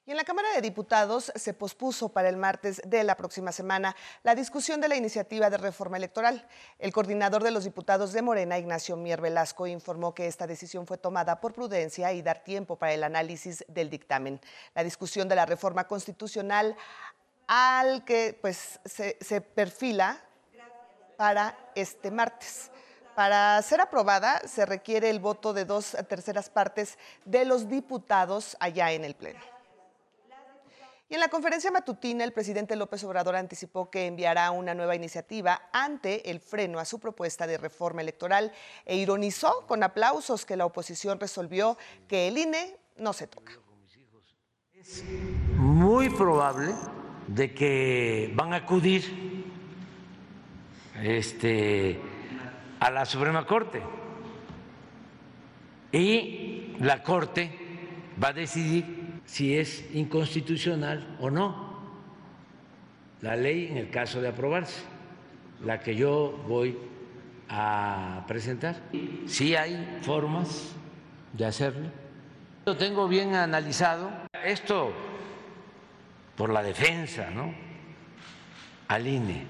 Y 0.08 0.12
en 0.12 0.18
la 0.18 0.24
Cámara 0.24 0.48
de 0.56 0.62
Diputados 0.62 1.34
se 1.36 1.54
pospuso 1.54 2.08
para 2.10 2.30
el 2.30 2.38
martes 2.38 2.82
de 2.86 3.04
la 3.04 3.18
próxima 3.18 3.52
semana 3.52 3.94
la 4.24 4.36
discusión 4.36 4.80
de 4.80 4.88
la 4.88 4.96
iniciativa 4.96 5.50
de 5.50 5.58
reforma 5.58 5.98
electoral. 5.98 6.48
El 6.80 6.94
coordinador 6.94 7.44
de 7.44 7.52
los 7.52 7.66
diputados 7.66 8.14
de 8.14 8.22
Morena, 8.22 8.58
Ignacio 8.58 8.96
Mier 8.96 9.20
Velasco, 9.20 9.68
informó 9.68 10.14
que 10.14 10.28
esta 10.28 10.48
decisión 10.48 10.88
fue 10.88 10.98
tomada 10.98 11.42
por 11.42 11.52
prudencia 11.52 12.14
y 12.14 12.22
dar 12.22 12.42
tiempo 12.42 12.78
para 12.78 12.94
el 12.94 13.04
análisis 13.04 13.66
del 13.68 13.90
dictamen. 13.90 14.40
La 14.76 14.86
discusión 14.86 15.28
de 15.28 15.36
la 15.36 15.46
reforma 15.46 15.90
constitucional 15.90 16.78
al 17.48 18.06
que 18.06 18.38
pues, 18.42 18.80
se, 18.86 19.18
se 19.20 19.42
perfila 19.42 20.22
para 21.18 21.58
este 21.76 22.12
martes. 22.12 22.72
Para 23.16 23.60
ser 23.64 23.82
aprobada 23.82 24.40
se 24.48 24.66
requiere 24.66 25.10
el 25.10 25.20
voto 25.20 25.52
de 25.52 25.66
dos 25.66 25.98
terceras 26.08 26.50
partes 26.50 26.98
de 27.26 27.46
los 27.46 27.68
diputados 27.68 28.56
allá 28.60 28.92
en 28.92 29.04
el 29.04 29.16
Pleno. 29.16 29.40
Y 31.10 31.14
en 31.14 31.22
la 31.22 31.30
conferencia 31.30 31.72
matutina, 31.72 32.26
el 32.26 32.34
presidente 32.34 32.76
López 32.76 33.02
Obrador 33.06 33.38
anticipó 33.38 33.90
que 33.90 34.08
enviará 34.08 34.52
una 34.52 34.76
nueva 34.76 34.94
iniciativa 34.94 35.70
ante 35.72 36.30
el 36.30 36.42
freno 36.42 36.80
a 36.80 36.86
su 36.86 37.00
propuesta 37.00 37.48
de 37.48 37.58
reforma 37.58 38.02
electoral 38.02 38.52
e 38.86 38.98
ironizó 38.98 39.66
con 39.68 39.84
aplausos 39.84 40.46
que 40.46 40.58
la 40.58 40.66
oposición 40.66 41.18
resolvió 41.18 41.78
que 42.10 42.28
el 42.28 42.38
INE 42.38 42.78
no 42.98 43.14
se 43.14 43.28
toca. 43.28 43.54
Es 44.74 45.04
muy 45.56 46.10
probable 46.10 46.76
de 47.28 47.54
que 47.54 48.32
van 48.36 48.54
a 48.54 48.58
acudir 48.58 49.27
este, 51.02 52.00
a 52.80 52.92
la 52.92 53.06
Suprema 53.06 53.46
Corte 53.46 53.82
y 55.92 56.74
la 56.80 57.02
Corte 57.04 57.52
va 58.22 58.30
a 58.30 58.34
decidir 58.34 59.20
si 59.26 59.58
es 59.58 59.94
inconstitucional 59.94 61.18
o 61.20 61.30
no 61.30 61.68
la 63.22 63.36
ley 63.36 63.68
en 63.68 63.78
el 63.78 63.90
caso 63.90 64.22
de 64.22 64.30
aprobarse, 64.30 64.84
la 65.64 65.80
que 65.80 65.96
yo 65.96 66.44
voy 66.48 66.78
a 67.50 68.24
presentar. 68.28 68.76
Sí 69.26 69.56
hay 69.56 70.00
formas 70.02 70.76
de 71.34 71.46
hacerlo. 71.46 71.90
Lo 72.66 72.78
tengo 72.78 73.08
bien 73.08 73.34
analizado. 73.34 74.12
Esto 74.44 74.92
por 76.36 76.52
la 76.52 76.62
defensa, 76.62 77.30
¿no? 77.32 77.54
Al 78.88 79.08
INE. 79.08 79.46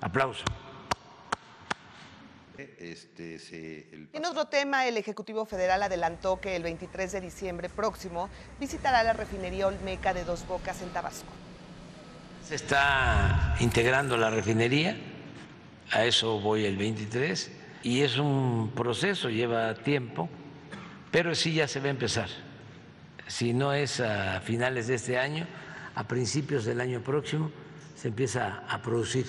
Aplauso. 0.00 0.44
Este, 2.58 3.38
se, 3.38 3.88
el... 3.92 4.08
En 4.12 4.24
otro 4.24 4.46
tema, 4.46 4.86
el 4.86 4.96
Ejecutivo 4.96 5.44
Federal 5.44 5.82
adelantó 5.82 6.40
que 6.40 6.54
el 6.54 6.62
23 6.62 7.10
de 7.12 7.20
diciembre 7.20 7.68
próximo 7.68 8.28
visitará 8.60 9.02
la 9.02 9.12
refinería 9.12 9.66
Olmeca 9.66 10.14
de 10.14 10.24
Dos 10.24 10.46
Bocas 10.46 10.80
en 10.82 10.90
Tabasco. 10.90 11.32
Se 12.46 12.54
está 12.54 13.56
integrando 13.60 14.16
la 14.16 14.30
refinería, 14.30 14.96
a 15.90 16.04
eso 16.04 16.40
voy 16.40 16.64
el 16.64 16.76
23. 16.76 17.50
y 17.82 18.02
es 18.02 18.18
un 18.18 18.72
proceso, 18.74 19.28
lleva 19.28 19.74
tiempo, 19.74 20.28
pero 21.10 21.34
sí 21.34 21.54
ya 21.54 21.66
se 21.66 21.80
va 21.80 21.86
a 21.86 21.90
empezar. 21.90 22.28
Si 23.26 23.52
no 23.52 23.72
es 23.72 24.00
a 24.00 24.40
finales 24.40 24.86
de 24.86 24.94
este 24.94 25.18
año, 25.18 25.46
a 25.94 26.06
principios 26.06 26.64
del 26.64 26.80
año 26.80 27.00
próximo 27.00 27.50
se 27.96 28.08
empieza 28.08 28.64
a 28.68 28.80
producir 28.82 29.26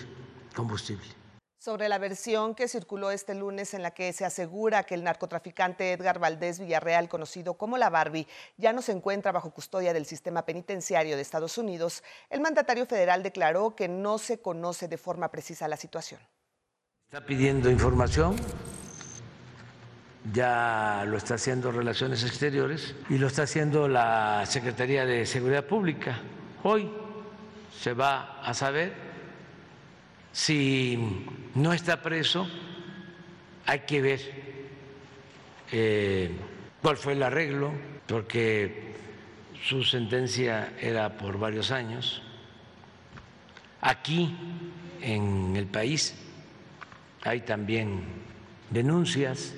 combustible 0.53 1.25
sobre 1.65 1.89
la 1.89 1.98
versión 1.98 2.53
que 2.53 2.67
circuló 2.67 3.10
este 3.10 3.34
lunes 3.34 3.74
en 3.74 3.81
la 3.81 3.89
que 3.89 4.13
se 4.13 4.24
asegura 4.24 4.84
que 4.84 4.93
el 4.93 5.03
narcotraficante 5.03 5.93
Edgar 5.93 6.19
Valdés 6.19 6.60
Villarreal, 6.60 7.10
conocido 7.10 7.55
como 7.55 7.79
la 7.79 7.89
Barbie, 7.89 8.27
ya 8.55 8.72
no 8.72 8.84
se 8.84 8.91
encuentra 8.91 9.31
bajo 9.31 9.50
custodia 9.50 9.91
del 9.91 10.05
sistema 10.05 10.45
penitenciario 10.45 11.15
de 11.15 11.24
Estados 11.24 11.57
Unidos, 11.57 12.03
el 12.29 12.39
mandatario 12.39 12.86
federal 12.86 13.24
declaró 13.24 13.75
que 13.75 13.88
no 13.88 14.19
se 14.19 14.39
conoce 14.39 14.88
de 14.88 15.00
forma 15.00 15.31
precisa 15.31 15.67
la 15.67 15.75
situación. 15.75 16.22
Está 17.05 17.25
pidiendo 17.25 17.72
información, 17.72 18.36
ya 20.31 21.03
lo 21.07 21.17
está 21.17 21.34
haciendo 21.34 21.72
Relaciones 21.72 22.24
Exteriores 22.24 22.93
y 23.10 23.17
lo 23.17 23.25
está 23.25 23.41
haciendo 23.41 23.88
la 23.88 24.45
Secretaría 24.45 25.03
de 25.07 25.25
Seguridad 25.25 25.65
Pública. 25.65 26.22
Hoy 26.62 26.91
se 27.81 27.93
va 27.93 28.39
a 28.43 28.53
saber 28.53 29.04
si 30.36 31.00
no 31.56 31.72
está 31.72 32.01
preso, 32.01 32.46
hay 33.65 33.80
que 33.80 34.01
ver 34.01 34.20
eh, 35.72 36.30
cuál 36.82 36.98
fue 36.98 37.13
el 37.13 37.24
arreglo, 37.24 37.72
porque 38.06 38.96
su 39.63 39.82
sentencia 39.86 40.74
era 40.77 41.18
por 41.18 41.39
varios 41.39 41.72
años. 41.72 42.22
Aquí, 43.80 44.36
en 45.01 45.56
el 45.56 45.68
país, 45.68 46.13
hay 47.24 47.39
también 47.39 48.04
denuncias 48.72 49.54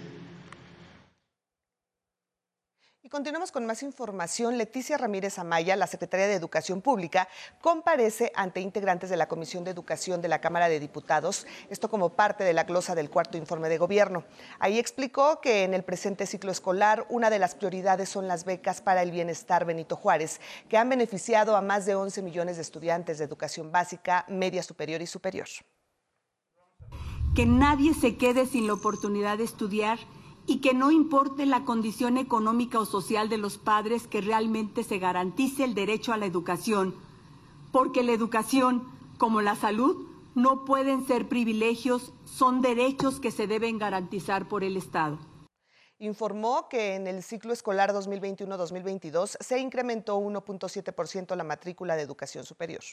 Y 3.07 3.09
continuamos 3.09 3.53
con 3.53 3.65
más 3.65 3.83
información. 3.83 4.57
Leticia 4.57 4.97
Ramírez 4.97 5.39
Amaya, 5.39 5.77
la 5.77 5.87
secretaria 5.87 6.27
de 6.27 6.33
Educación 6.33 6.81
Pública, 6.81 7.29
comparece 7.61 8.33
ante 8.35 8.59
integrantes 8.59 9.09
de 9.09 9.15
la 9.15 9.29
Comisión 9.29 9.63
de 9.63 9.71
Educación 9.71 10.21
de 10.21 10.27
la 10.27 10.41
Cámara 10.41 10.67
de 10.67 10.81
Diputados, 10.81 11.47
esto 11.69 11.89
como 11.89 12.09
parte 12.09 12.43
de 12.43 12.51
la 12.51 12.65
glosa 12.65 12.95
del 12.95 13.09
cuarto 13.09 13.37
informe 13.37 13.69
de 13.69 13.77
gobierno. 13.77 14.25
Ahí 14.59 14.77
explicó 14.77 15.39
que 15.39 15.63
en 15.63 15.73
el 15.73 15.85
presente 15.85 16.25
ciclo 16.25 16.51
escolar 16.51 17.05
una 17.07 17.29
de 17.29 17.39
las 17.39 17.55
prioridades 17.55 18.09
son 18.09 18.27
las 18.27 18.43
becas 18.43 18.81
para 18.81 19.03
el 19.03 19.11
bienestar 19.11 19.63
Benito 19.63 19.95
Juárez, 19.95 20.41
que 20.67 20.77
han 20.77 20.89
beneficiado 20.89 21.55
a 21.55 21.61
más 21.61 21.85
de 21.85 21.95
11 21.95 22.21
millones 22.23 22.57
de 22.57 22.63
estudiantes 22.63 23.19
de 23.19 23.23
educación 23.23 23.71
básica, 23.71 24.25
media 24.27 24.63
superior 24.63 25.01
y 25.01 25.07
superior. 25.07 25.47
Que 27.33 27.45
nadie 27.45 27.93
se 27.93 28.17
quede 28.17 28.45
sin 28.45 28.67
la 28.67 28.73
oportunidad 28.73 29.37
de 29.37 29.45
estudiar 29.45 29.97
y 30.47 30.61
que 30.61 30.73
no 30.73 30.91
importe 30.91 31.45
la 31.45 31.65
condición 31.65 32.17
económica 32.17 32.79
o 32.79 32.85
social 32.85 33.27
de 33.27 33.37
los 33.37 33.57
padres, 33.57 34.07
que 34.07 34.21
realmente 34.21 34.83
se 34.83 34.97
garantice 34.97 35.65
el 35.65 35.75
derecho 35.75 36.13
a 36.13 36.17
la 36.17 36.25
educación, 36.25 36.95
porque 37.73 38.01
la 38.01 38.13
educación, 38.13 38.87
como 39.17 39.41
la 39.41 39.55
salud, 39.55 40.07
no 40.35 40.63
pueden 40.63 41.05
ser 41.05 41.27
privilegios, 41.27 42.13
son 42.23 42.61
derechos 42.61 43.19
que 43.19 43.31
se 43.31 43.45
deben 43.45 43.77
garantizar 43.77 44.47
por 44.47 44.63
el 44.63 44.77
Estado. 44.77 45.19
Informó 45.99 46.69
que 46.69 46.95
en 46.95 47.07
el 47.07 47.23
ciclo 47.23 47.51
escolar 47.51 47.91
2021-2022 47.91 49.35
se 49.39 49.59
incrementó 49.59 50.17
1.7% 50.17 51.35
la 51.35 51.43
matrícula 51.43 51.95
de 51.95 52.03
educación 52.03 52.45
superior. 52.45 52.83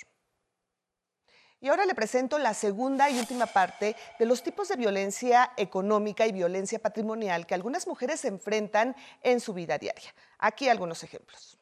Y 1.64 1.68
ahora 1.68 1.87
le 1.87 1.94
presento 1.94 2.38
la 2.38 2.53
segunda 2.53 3.09
y 3.09 3.18
última 3.18 3.46
parte 3.46 3.96
de 4.18 4.27
los 4.27 4.42
tipos 4.42 4.68
de 4.68 4.77
violencia 4.77 5.50
económica 5.57 6.27
y 6.27 6.33
violencia 6.33 6.79
patrimonial 6.79 7.46
que 7.46 7.55
algunas 7.55 7.87
mujeres 7.87 8.22
enfrentan 8.27 8.94
en 9.22 9.40
su 9.40 9.55
vida 9.55 9.79
diaria. 9.79 10.11
Aquí 10.38 10.68
algunos 10.68 11.03
ejemplos. 11.05 11.59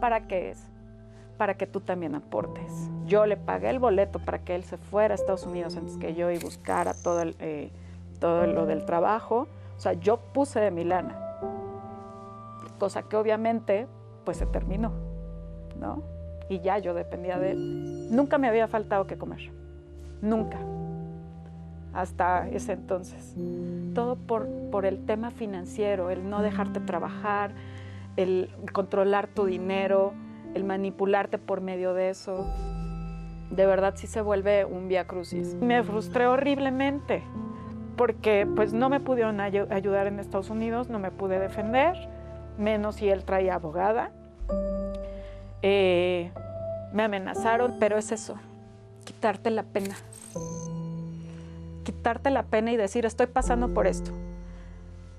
¿Para 0.00 0.26
qué 0.26 0.50
es? 0.50 0.58
Para 1.38 1.56
que 1.56 1.68
tú 1.68 1.80
también 1.80 2.16
aportes. 2.16 2.72
Yo 3.04 3.24
le 3.24 3.36
pagué 3.36 3.70
el 3.70 3.78
boleto 3.78 4.18
para 4.18 4.42
que 4.42 4.56
él 4.56 4.64
se 4.64 4.78
fuera 4.78 5.14
a 5.14 5.14
Estados 5.14 5.44
Unidos 5.44 5.76
antes 5.76 5.98
que 5.98 6.16
yo 6.16 6.32
y 6.32 6.38
buscara 6.38 6.94
todo, 6.94 7.22
eh, 7.38 7.70
todo 8.18 8.44
lo 8.48 8.66
del 8.66 8.84
trabajo. 8.86 9.46
O 9.76 9.80
sea, 9.80 9.92
yo 9.92 10.16
puse 10.32 10.58
de 10.58 10.72
mi 10.72 10.82
lana. 10.82 11.16
Cosa 12.80 13.04
que 13.04 13.14
obviamente 13.14 13.86
pues 14.24 14.38
se 14.38 14.46
terminó. 14.46 15.05
Y 16.48 16.60
ya 16.60 16.78
yo 16.78 16.94
dependía 16.94 17.38
de 17.38 17.52
él. 17.52 18.08
Nunca 18.10 18.38
me 18.38 18.48
había 18.48 18.68
faltado 18.68 19.06
que 19.06 19.16
comer, 19.16 19.50
nunca, 20.22 20.58
hasta 21.92 22.48
ese 22.48 22.72
entonces. 22.72 23.34
Todo 23.94 24.16
por, 24.16 24.48
por 24.70 24.86
el 24.86 25.04
tema 25.04 25.30
financiero, 25.30 26.10
el 26.10 26.28
no 26.28 26.42
dejarte 26.42 26.80
trabajar, 26.80 27.52
el 28.16 28.50
controlar 28.72 29.26
tu 29.26 29.46
dinero, 29.46 30.12
el 30.54 30.64
manipularte 30.64 31.38
por 31.38 31.60
medio 31.60 31.94
de 31.94 32.10
eso. 32.10 32.46
De 33.50 33.66
verdad 33.66 33.94
sí 33.96 34.06
se 34.06 34.20
vuelve 34.20 34.64
un 34.64 34.88
via 34.88 35.06
crucis. 35.06 35.54
Me 35.54 35.82
frustré 35.82 36.26
horriblemente 36.26 37.22
porque 37.96 38.46
pues 38.54 38.72
no 38.72 38.88
me 38.88 39.00
pudieron 39.00 39.40
ayudar 39.40 40.06
en 40.06 40.20
Estados 40.20 40.50
Unidos, 40.50 40.88
no 40.90 40.98
me 40.98 41.10
pude 41.10 41.38
defender, 41.38 41.96
menos 42.58 42.96
si 42.96 43.08
él 43.08 43.24
traía 43.24 43.54
abogada. 43.54 44.12
Eh, 45.62 46.30
me 46.92 47.04
amenazaron, 47.04 47.76
pero 47.78 47.98
es 47.98 48.12
eso, 48.12 48.36
quitarte 49.04 49.50
la 49.50 49.62
pena. 49.62 49.94
Quitarte 51.84 52.30
la 52.30 52.44
pena 52.44 52.72
y 52.72 52.76
decir, 52.76 53.06
estoy 53.06 53.26
pasando 53.26 53.72
por 53.72 53.86
esto. 53.86 54.10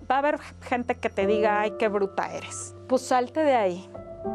Va 0.10 0.15
a 0.15 0.19
haber 0.19 0.39
gente 0.62 0.95
que 0.95 1.10
te 1.10 1.28
diga, 1.28 1.62
ay, 1.62 1.73
qué 1.80 1.88
bruta 1.88 2.34
eres. 2.34 2.76
Pues 2.88 3.02
salte 3.02 3.41
de 3.41 3.56
ahí, 3.56 3.89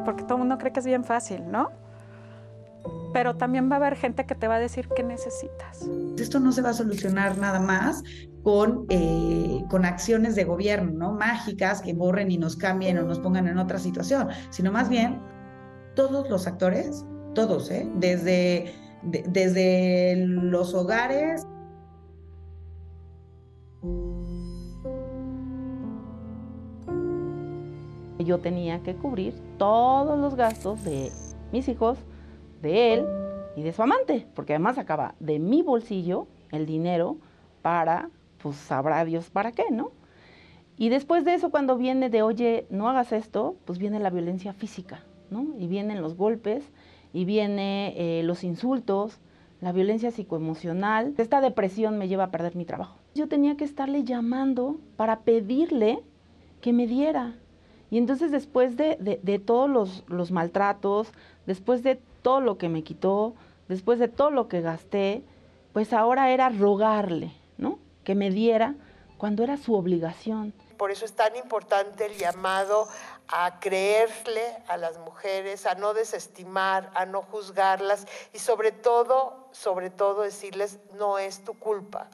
porque 0.05 0.23
todo 0.23 0.35
el 0.35 0.41
mundo 0.41 0.59
cree 0.59 0.73
que 0.73 0.81
es 0.81 0.87
bien 0.87 1.05
fácil, 1.05 1.51
¿no? 1.51 1.71
Pero 3.13 3.37
también 3.37 3.71
va 3.71 3.75
a 3.75 3.79
haber 3.79 3.97
gente 3.97 4.25
que 4.27 4.35
te 4.35 4.49
va 4.49 4.57
a 4.57 4.59
decir 4.59 4.89
qué 4.95 5.03
necesitas. 5.03 5.89
Esto 6.19 6.41
no 6.41 6.53
se 6.53 6.63
va 6.63 6.71
a 6.71 6.75
solucionar 6.75 7.39
nada 7.39 7.61
más 7.61 8.03
con, 8.43 8.87
eh, 8.89 9.65
con 9.71 9.85
acciones 9.85 10.35
de 10.35 10.45
gobierno, 10.45 10.93
¿no? 10.93 11.13
Mágicas 11.13 11.81
que 11.81 11.93
borren 11.95 12.31
y 12.31 12.39
nos 12.39 12.57
cambien 12.57 12.99
o 12.99 13.03
nos 13.05 13.19
pongan 13.19 13.47
en 13.49 13.59
otra 13.59 13.79
situación, 13.79 14.29
sino 14.51 14.73
más 14.73 14.89
bien 14.89 15.21
todos 15.95 16.29
los 16.31 16.47
actores, 16.47 17.05
todos, 17.35 17.71
¿eh? 17.71 17.89
desde, 17.97 18.73
desde 19.03 20.27
los 20.27 20.75
hogares. 20.75 21.47
Yo 28.19 28.39
tenía 28.39 28.83
que 28.83 28.95
cubrir 28.95 29.35
todos 29.59 30.19
los 30.19 30.37
gastos 30.37 30.85
de 30.85 31.11
mis 31.51 31.69
hijos, 31.69 31.99
de 32.63 32.95
él 32.95 33.07
y 33.57 33.63
de 33.63 33.73
su 33.73 33.83
amante, 33.83 34.27
porque 34.35 34.55
además 34.55 34.79
acaba 34.79 35.15
de 35.19 35.39
mi 35.39 35.63
bolsillo 35.63 36.29
el 36.53 36.67
dinero 36.67 37.17
para, 37.63 38.11
pues 38.41 38.57
sabrá 38.57 39.05
Dios 39.05 39.31
para 39.31 39.53
qué, 39.53 39.65
¿no? 39.71 39.91
Y 40.77 40.89
después 40.89 41.25
de 41.25 41.35
eso, 41.35 41.51
cuando 41.51 41.77
viene 41.77 42.11
de, 42.11 42.23
oye, 42.23 42.67
no 42.71 42.89
hagas 42.89 43.13
esto, 43.13 43.57
pues 43.65 43.79
viene 43.79 43.99
la 43.99 44.11
violencia 44.11 44.53
física. 44.53 45.01
Y 45.59 45.67
vienen 45.67 46.03
los 46.03 46.17
golpes, 46.17 46.65
y 47.13 47.25
vienen 47.25 47.95
eh, 47.97 48.23
los 48.25 48.45
insultos, 48.45 49.19
la 49.61 49.73
violencia 49.73 50.11
psicoemocional. 50.11 51.15
Esta 51.19 51.41
depresión 51.41 51.99
me 51.99 52.09
lleva 52.09 52.25
a 52.25 52.31
perder 52.31 52.57
mi 52.57 52.65
trabajo. 52.65 52.97
Yo 53.15 53.29
tenía 53.29 53.57
que 53.57 53.65
estarle 53.65 54.05
llamando 54.05 54.77
para 54.97 55.21
pedirle 55.21 56.03
que 56.61 56.73
me 56.73 56.87
diera. 56.87 57.35
Y 57.91 57.99
entonces 57.99 58.31
después 58.31 58.77
de, 58.77 59.43
todos 59.45 59.69
los, 59.69 60.05
los, 60.09 60.31
maltratos, 60.31 61.13
después 61.47 61.83
de 61.83 62.01
todo 62.23 62.41
lo 62.41 62.57
que 62.57 62.71
me 62.71 62.83
quitó, 62.83 63.35
después 63.69 63.99
de 63.99 64.09
todo 64.09 64.31
lo 64.31 64.49
que 64.49 64.63
gasté, 64.63 65.23
pues 65.75 65.93
ahora 65.93 66.31
era 66.31 66.49
rogarle, 66.49 67.33
¿no? 67.59 67.79
Que 68.05 68.15
me 68.15 68.31
diera 68.31 68.77
cuando 69.19 69.45
era 69.45 69.57
su 69.59 69.75
obligación. 69.75 70.55
Por 70.79 70.91
eso 70.91 71.05
es 71.05 71.13
tan 71.13 71.37
importante 71.37 72.07
el 72.07 72.17
llamado 72.17 72.89
a 73.29 73.61
creerle 73.61 74.57
a 74.69 74.77
las 74.77 74.99
mujeres, 74.99 75.67
a 75.67 75.75
no 75.75 75.95
desestimar, 75.95 76.91
a 76.95 77.07
no 77.07 77.23
juzgarlas 77.23 78.07
y 78.33 78.39
sobre 78.39 78.73
todo, 78.73 79.49
sobre 79.53 79.91
todo 79.91 80.23
decirles, 80.23 80.79
no 80.95 81.19
es 81.19 81.45
tu 81.45 81.59
culpa, 81.59 82.11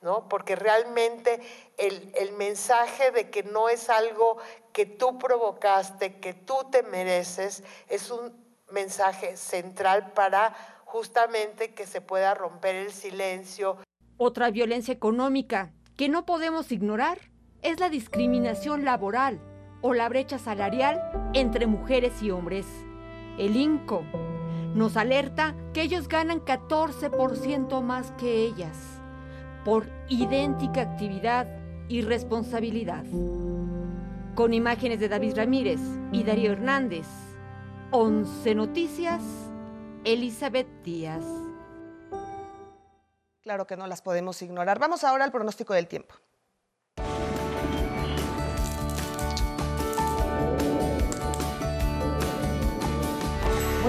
¿no? 0.00 0.28
Porque 0.28 0.56
realmente 0.56 1.40
el, 1.76 2.12
el 2.16 2.32
mensaje 2.32 3.10
de 3.10 3.30
que 3.30 3.42
no 3.42 3.68
es 3.68 3.90
algo 3.90 4.38
que 4.72 4.86
tú 4.86 5.18
provocaste, 5.18 6.18
que 6.20 6.34
tú 6.34 6.56
te 6.70 6.82
mereces, 6.82 7.62
es 7.88 8.10
un 8.10 8.44
mensaje 8.70 9.36
central 9.36 10.12
para 10.12 10.54
justamente 10.84 11.74
que 11.74 11.86
se 11.86 12.00
pueda 12.00 12.34
romper 12.34 12.74
el 12.74 12.92
silencio. 12.92 13.78
Otra 14.16 14.50
violencia 14.50 14.94
económica 14.94 15.72
que 15.96 16.08
no 16.08 16.26
podemos 16.26 16.72
ignorar 16.72 17.18
es 17.62 17.80
la 17.80 17.88
discriminación 17.88 18.84
laboral 18.84 19.40
o 19.86 19.94
la 19.94 20.08
brecha 20.08 20.36
salarial 20.36 21.00
entre 21.32 21.68
mujeres 21.68 22.20
y 22.20 22.32
hombres. 22.32 22.66
El 23.38 23.54
INCO 23.54 24.02
nos 24.74 24.96
alerta 24.96 25.54
que 25.72 25.82
ellos 25.82 26.08
ganan 26.08 26.40
14% 26.40 27.80
más 27.82 28.10
que 28.18 28.42
ellas 28.42 28.76
por 29.64 29.86
idéntica 30.08 30.80
actividad 30.80 31.46
y 31.88 32.02
responsabilidad. 32.02 33.04
Con 34.34 34.54
imágenes 34.54 34.98
de 34.98 35.08
David 35.08 35.36
Ramírez 35.36 35.80
y 36.10 36.24
Darío 36.24 36.50
Hernández, 36.50 37.06
11 37.92 38.56
Noticias, 38.56 39.22
Elizabeth 40.02 40.66
Díaz. 40.82 41.22
Claro 43.40 43.68
que 43.68 43.76
no 43.76 43.86
las 43.86 44.02
podemos 44.02 44.42
ignorar. 44.42 44.80
Vamos 44.80 45.04
ahora 45.04 45.24
al 45.24 45.30
pronóstico 45.30 45.74
del 45.74 45.86
tiempo. 45.86 46.16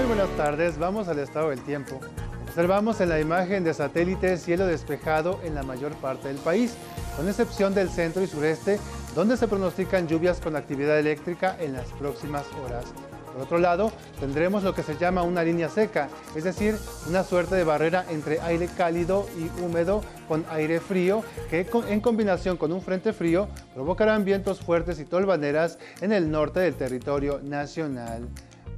Buenas 0.08 0.36
tardes, 0.38 0.78
vamos 0.78 1.06
al 1.08 1.18
estado 1.18 1.50
del 1.50 1.60
tiempo. 1.60 2.00
Observamos 2.48 2.98
en 3.02 3.10
la 3.10 3.20
imagen 3.20 3.62
de 3.62 3.74
satélite 3.74 4.38
cielo 4.38 4.66
despejado 4.66 5.38
en 5.44 5.54
la 5.54 5.62
mayor 5.62 5.92
parte 5.96 6.28
del 6.28 6.38
país, 6.38 6.74
con 7.14 7.28
excepción 7.28 7.74
del 7.74 7.90
centro 7.90 8.22
y 8.22 8.26
sureste, 8.26 8.80
donde 9.14 9.36
se 9.36 9.46
pronostican 9.46 10.08
lluvias 10.08 10.40
con 10.40 10.56
actividad 10.56 10.98
eléctrica 10.98 11.58
en 11.60 11.74
las 11.74 11.92
próximas 11.92 12.46
horas. 12.64 12.86
Por 13.34 13.42
otro 13.42 13.58
lado, 13.58 13.92
tendremos 14.18 14.62
lo 14.62 14.74
que 14.74 14.82
se 14.82 14.96
llama 14.96 15.24
una 15.24 15.44
línea 15.44 15.68
seca, 15.68 16.08
es 16.34 16.44
decir, 16.44 16.78
una 17.06 17.22
suerte 17.22 17.56
de 17.56 17.64
barrera 17.64 18.06
entre 18.08 18.40
aire 18.40 18.66
cálido 18.66 19.26
y 19.36 19.62
húmedo 19.62 20.00
con 20.26 20.42
aire 20.48 20.80
frío, 20.80 21.22
que 21.50 21.68
en 21.86 22.00
combinación 22.00 22.56
con 22.56 22.72
un 22.72 22.80
frente 22.80 23.12
frío 23.12 23.46
provocarán 23.74 24.24
vientos 24.24 24.60
fuertes 24.60 25.00
y 25.00 25.04
tolvaneras 25.04 25.78
en 26.00 26.12
el 26.12 26.30
norte 26.30 26.60
del 26.60 26.76
territorio 26.76 27.40
nacional. 27.42 28.26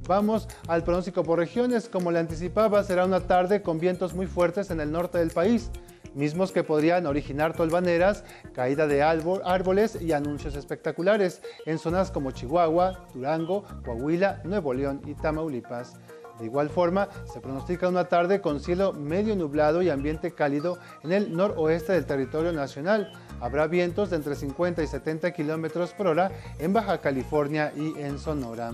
Vamos 0.07 0.47
al 0.67 0.83
pronóstico 0.83 1.23
por 1.23 1.37
regiones. 1.39 1.87
Como 1.87 2.11
le 2.11 2.19
anticipaba, 2.19 2.83
será 2.83 3.05
una 3.05 3.21
tarde 3.21 3.61
con 3.61 3.79
vientos 3.79 4.13
muy 4.13 4.25
fuertes 4.25 4.71
en 4.71 4.79
el 4.79 4.91
norte 4.91 5.19
del 5.19 5.29
país, 5.29 5.69
mismos 6.15 6.51
que 6.51 6.63
podrían 6.63 7.05
originar 7.05 7.53
tolvaneras, 7.53 8.23
caída 8.53 8.87
de 8.87 9.03
árboles 9.03 10.01
y 10.01 10.11
anuncios 10.11 10.55
espectaculares 10.55 11.41
en 11.65 11.77
zonas 11.77 12.11
como 12.11 12.31
Chihuahua, 12.31 13.07
Durango, 13.13 13.63
Coahuila, 13.85 14.41
Nuevo 14.43 14.73
León 14.73 15.01
y 15.05 15.13
Tamaulipas. 15.13 15.93
De 16.39 16.45
igual 16.47 16.69
forma, 16.69 17.07
se 17.31 17.39
pronostica 17.39 17.87
una 17.87 18.05
tarde 18.05 18.41
con 18.41 18.59
cielo 18.59 18.93
medio 18.93 19.35
nublado 19.35 19.83
y 19.83 19.89
ambiente 19.89 20.31
cálido 20.31 20.79
en 21.03 21.11
el 21.11 21.37
noroeste 21.37 21.93
del 21.93 22.07
territorio 22.07 22.51
nacional. 22.51 23.13
Habrá 23.39 23.67
vientos 23.67 24.09
de 24.09 24.15
entre 24.15 24.33
50 24.35 24.81
y 24.81 24.87
70 24.87 25.31
kilómetros 25.33 25.93
por 25.93 26.07
hora 26.07 26.31
en 26.57 26.73
Baja 26.73 26.99
California 26.99 27.71
y 27.75 27.93
en 28.01 28.17
Sonora. 28.17 28.73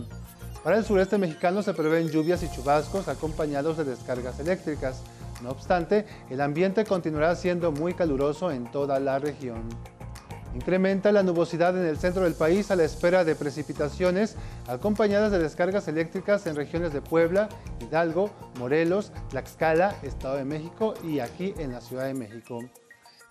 Para 0.63 0.77
el 0.77 0.85
sureste 0.85 1.17
mexicano 1.17 1.61
se 1.61 1.73
prevén 1.73 2.09
lluvias 2.09 2.43
y 2.43 2.51
chubascos 2.51 3.07
acompañados 3.07 3.77
de 3.77 3.85
descargas 3.85 4.39
eléctricas. 4.39 5.01
No 5.41 5.49
obstante, 5.49 6.05
el 6.29 6.41
ambiente 6.41 6.83
continuará 6.83 7.35
siendo 7.35 7.71
muy 7.71 7.93
caluroso 7.93 8.51
en 8.51 8.69
toda 8.71 8.99
la 8.99 9.19
región. 9.19 9.63
Incrementa 10.55 11.11
la 11.11 11.21
nubosidad 11.21 11.77
en 11.77 11.85
el 11.85 11.97
centro 11.97 12.23
del 12.23 12.33
país 12.33 12.71
a 12.71 12.75
la 12.75 12.83
espera 12.83 13.23
de 13.23 13.35
precipitaciones 13.35 14.35
acompañadas 14.67 15.31
de 15.31 15.39
descargas 15.39 15.87
eléctricas 15.87 16.47
en 16.47 16.55
regiones 16.55 16.91
de 16.93 17.01
Puebla, 17.01 17.47
Hidalgo, 17.79 18.31
Morelos, 18.57 19.11
Tlaxcala, 19.29 19.95
Estado 20.01 20.37
de 20.37 20.45
México 20.45 20.95
y 21.03 21.19
aquí 21.19 21.53
en 21.59 21.73
la 21.73 21.81
Ciudad 21.81 22.05
de 22.05 22.15
México. 22.15 22.59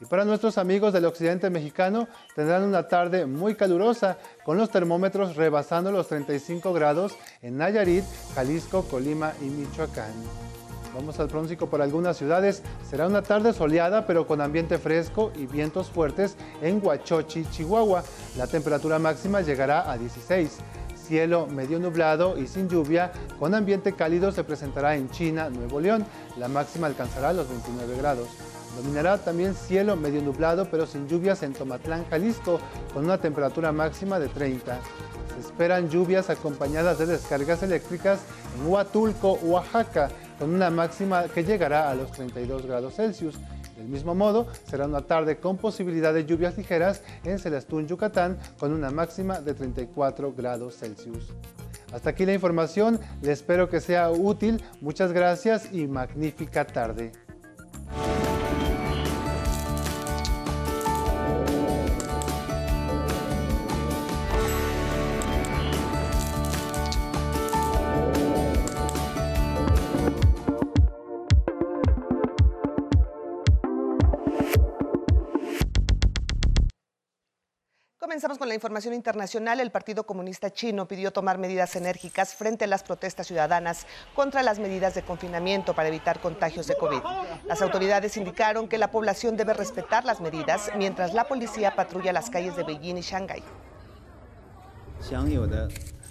Y 0.01 0.05
para 0.05 0.25
nuestros 0.25 0.59
amigos 0.59 0.93
del 0.93 1.07
occidente 1.07 1.49
mexicano, 1.49 2.07
tendrán 2.35 2.65
una 2.65 2.87
tarde 2.87 3.25
muy 3.25 3.55
calurosa, 3.55 4.19
con 4.45 4.59
los 4.59 4.71
termómetros 4.71 5.37
rebasando 5.37 5.91
los 5.91 6.09
35 6.09 6.73
grados 6.75 7.17
en 7.41 7.57
Nayarit, 7.57 8.05
Jalisco, 8.35 8.83
Colima 8.85 9.33
y 9.41 9.47
Michoacán. 9.47 10.13
Vamos 10.95 11.19
al 11.21 11.29
pronóstico 11.29 11.69
para 11.69 11.85
algunas 11.85 12.17
ciudades. 12.17 12.63
Será 12.89 13.07
una 13.07 13.23
tarde 13.23 13.53
soleada, 13.53 14.07
pero 14.07 14.27
con 14.27 14.41
ambiente 14.41 14.79
fresco 14.79 15.31
y 15.37 15.47
vientos 15.47 15.91
fuertes 15.91 16.37
en 16.63 16.81
Huachochi, 16.83 17.45
Chihuahua. 17.51 18.03
La 18.37 18.47
temperatura 18.47 18.99
máxima 18.99 19.43
llegará 19.43 19.91
a 19.91 19.99
16. 19.99 20.59
Cielo 20.95 21.47
medio 21.47 21.79
nublado 21.79 22.37
y 22.37 22.47
sin 22.47 22.69
lluvia, 22.69 23.13
con 23.39 23.55
ambiente 23.55 23.93
cálido 23.93 24.33
se 24.33 24.43
presentará 24.43 24.97
en 24.97 25.09
China, 25.11 25.51
Nuevo 25.51 25.81
León. 25.81 26.05
La 26.37 26.49
máxima 26.49 26.87
alcanzará 26.87 27.33
los 27.33 27.49
29 27.49 27.97
grados. 27.99 28.29
Dominará 28.77 29.19
también 29.19 29.55
cielo 29.55 29.97
medio 29.97 30.21
nublado 30.23 30.69
pero 30.71 30.87
sin 30.87 31.09
lluvias 31.09 31.43
en 31.43 31.55
Tomatlán, 31.55 32.05
Jalisco, 32.11 32.61
con 32.93 33.05
una 33.05 33.19
temperatura 33.19 33.73
máxima 33.73 34.19
de 34.19 34.29
30. 34.29 34.79
Se 35.35 35.41
esperan 35.41 35.89
lluvias 35.89 36.31
acompañadas 36.31 36.99
de 36.99 37.07
descargas 37.07 37.63
eléctricas 37.63 38.21
en 38.59 38.71
Huatulco, 38.71 39.35
Oaxaca, 39.43 40.11
con 40.39 40.55
una 40.55 40.71
máxima 40.71 41.25
que 41.25 41.45
llegará 41.45 41.91
a 41.91 41.95
los 41.95 42.13
32 42.13 42.67
grados 42.67 42.95
Celsius. 42.95 43.37
Del 43.77 43.89
mismo 43.89 44.15
modo, 44.15 44.47
será 44.69 44.87
una 44.87 45.03
tarde 45.03 45.37
con 45.39 45.59
posibilidad 45.59 46.15
de 46.15 46.25
lluvias 46.25 46.57
ligeras 46.57 47.03
en 47.25 47.39
Celestún, 47.39 47.87
Yucatán, 47.87 48.39
con 48.59 48.73
una 48.73 48.91
máxima 48.91 49.41
de 49.41 49.55
34 49.55 50.33
grados 50.35 50.77
Celsius. 50.79 51.33
Hasta 51.93 52.11
aquí 52.11 52.27
la 52.27 52.35
información, 52.35 52.99
le 53.23 53.33
espero 53.33 53.69
que 53.69 53.81
sea 53.81 54.11
útil, 54.11 54.63
muchas 54.81 55.13
gracias 55.13 55.73
y 55.73 55.87
magnífica 55.87 56.67
tarde. 56.67 57.13
Comenzamos 78.27 78.39
con 78.41 78.49
la 78.49 78.55
información 78.57 78.93
internacional. 78.93 79.61
El 79.61 79.71
Partido 79.71 80.05
Comunista 80.05 80.53
Chino 80.53 80.89
pidió 80.89 81.13
tomar 81.13 81.39
medidas 81.39 81.77
enérgicas 81.77 82.35
frente 82.35 82.65
a 82.65 82.67
las 82.67 82.83
protestas 82.83 83.29
ciudadanas 83.29 83.87
contra 84.17 84.43
las 84.43 84.59
medidas 84.59 84.97
de 84.97 85.03
confinamiento 85.03 85.75
para 85.77 85.87
evitar 85.91 86.19
contagios 86.19 86.67
de 86.67 86.77
COVID. 86.77 86.99
Las 87.45 87.63
autoridades 87.63 88.17
indicaron 88.17 88.67
que 88.67 88.79
la 88.79 88.91
población 88.91 89.37
debe 89.37 89.55
respetar 89.55 90.05
las 90.05 90.21
medidas 90.21 90.73
mientras 90.77 91.15
la 91.15 91.29
policía 91.29 91.77
patrulla 91.77 92.13
las 92.13 92.29
calles 92.29 92.57
de 92.57 92.65
Beijing 92.65 92.97
y 92.99 93.03
Shanghái. 93.03 93.45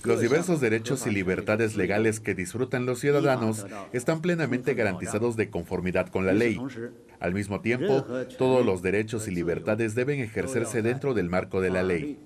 Los 0.05 0.21
diversos 0.21 0.61
derechos 0.61 1.07
y 1.07 1.11
libertades 1.11 1.75
legales 1.75 2.19
que 2.19 2.35
disfrutan 2.35 2.85
los 2.85 2.99
ciudadanos 2.99 3.65
están 3.91 4.21
plenamente 4.21 4.73
garantizados 4.73 5.35
de 5.35 5.49
conformidad 5.49 6.07
con 6.09 6.25
la 6.25 6.33
ley. 6.33 6.61
Al 7.19 7.33
mismo 7.33 7.61
tiempo, 7.61 8.03
todos 8.37 8.65
los 8.65 8.81
derechos 8.81 9.27
y 9.27 9.31
libertades 9.31 9.95
deben 9.95 10.19
ejercerse 10.19 10.81
dentro 10.81 11.13
del 11.13 11.29
marco 11.29 11.61
de 11.61 11.69
la 11.69 11.83
ley. 11.83 12.19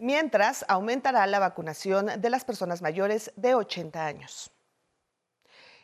Mientras, 0.00 0.64
aumentará 0.68 1.26
la 1.26 1.38
vacunación 1.38 2.06
de 2.18 2.30
las 2.30 2.44
personas 2.44 2.82
mayores 2.82 3.32
de 3.36 3.54
80 3.54 4.06
años. 4.06 4.50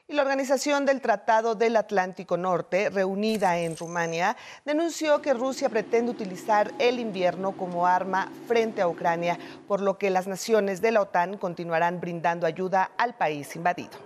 Y 0.09 0.15
la 0.15 0.23
Organización 0.23 0.87
del 0.87 1.01
Tratado 1.01 1.57
del 1.57 1.75
Atlántico 1.75 2.37
Norte, 2.37 2.91
reunida 2.91 3.59
en 3.59 3.77
Rumania, 3.77 4.37
denunció 4.65 5.21
que 5.21 5.35
Rusia 5.35 5.69
pretende 5.69 6.13
utilizar 6.13 6.73
el 6.79 7.01
invierno 7.01 7.57
como 7.57 7.89
arma 7.89 8.31
frente 8.47 8.81
a 8.81 8.87
Ucrania, 8.87 9.37
por 9.67 9.81
lo 9.81 9.99
que 9.99 10.11
las 10.11 10.29
naciones 10.29 10.81
de 10.81 10.93
la 10.93 11.01
OTAN 11.01 11.39
continuarán 11.39 12.01
brindando 12.01 12.47
ayuda 12.47 12.93
al 12.97 13.17
país 13.17 13.57
invadido. 13.57 13.99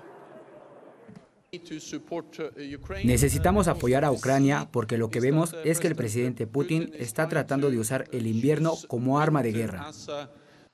Necesitamos 3.04 3.68
apoyar 3.68 4.06
a 4.06 4.10
Ucrania 4.10 4.68
porque 4.72 4.96
lo 4.96 5.10
que 5.10 5.20
vemos 5.20 5.54
es 5.64 5.80
que 5.80 5.88
el 5.88 5.96
presidente 5.96 6.46
Putin 6.46 6.94
está 6.94 7.28
tratando 7.28 7.70
de 7.70 7.78
usar 7.78 8.06
el 8.10 8.26
invierno 8.26 8.72
como 8.88 9.20
arma 9.20 9.42
de 9.42 9.52
guerra. 9.52 9.90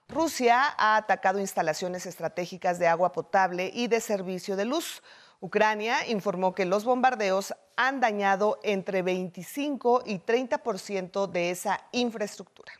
Rusia 0.08 0.74
ha 0.78 0.96
atacado 0.96 1.40
instalaciones 1.40 2.06
estratégicas 2.06 2.78
de 2.78 2.86
agua 2.86 3.12
potable 3.12 3.70
y 3.74 3.88
de 3.88 4.00
servicio 4.00 4.56
de 4.56 4.64
luz. 4.64 5.02
Ucrania 5.40 6.06
informó 6.08 6.54
que 6.54 6.64
los 6.64 6.84
bombardeos 6.84 7.54
han 7.76 8.00
dañado 8.00 8.58
entre 8.62 9.02
25 9.02 10.04
y 10.06 10.18
30% 10.20 11.26
de 11.26 11.50
esa 11.50 11.80
infraestructura. 11.92 12.72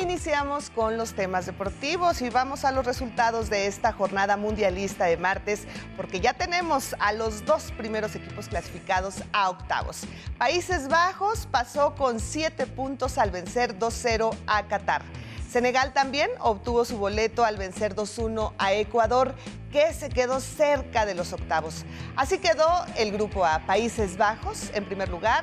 Iniciamos 0.00 0.70
con 0.70 0.96
los 0.96 1.14
temas 1.14 1.46
deportivos 1.46 2.22
y 2.22 2.30
vamos 2.30 2.64
a 2.64 2.70
los 2.70 2.86
resultados 2.86 3.50
de 3.50 3.66
esta 3.66 3.92
jornada 3.92 4.36
mundialista 4.36 5.06
de 5.06 5.16
martes, 5.16 5.66
porque 5.96 6.20
ya 6.20 6.34
tenemos 6.34 6.94
a 7.00 7.12
los 7.12 7.44
dos 7.44 7.72
primeros 7.72 8.14
equipos 8.14 8.46
clasificados 8.46 9.24
a 9.32 9.50
octavos. 9.50 10.02
Países 10.38 10.86
Bajos 10.86 11.48
pasó 11.50 11.96
con 11.96 12.20
siete 12.20 12.68
puntos 12.68 13.18
al 13.18 13.32
vencer 13.32 13.76
2-0 13.76 14.36
a 14.46 14.68
Qatar. 14.68 15.02
Senegal 15.50 15.92
también 15.92 16.30
obtuvo 16.38 16.84
su 16.84 16.96
boleto 16.96 17.44
al 17.44 17.56
vencer 17.56 17.96
2-1 17.96 18.52
a 18.56 18.74
Ecuador, 18.74 19.34
que 19.72 19.92
se 19.94 20.10
quedó 20.10 20.38
cerca 20.38 21.06
de 21.06 21.16
los 21.16 21.32
octavos. 21.32 21.84
Así 22.14 22.38
quedó 22.38 22.86
el 22.96 23.10
grupo 23.10 23.44
A, 23.44 23.66
Países 23.66 24.16
Bajos 24.16 24.70
en 24.74 24.84
primer 24.84 25.08
lugar, 25.08 25.42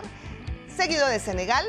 seguido 0.77 1.07
de 1.07 1.19
Senegal, 1.19 1.65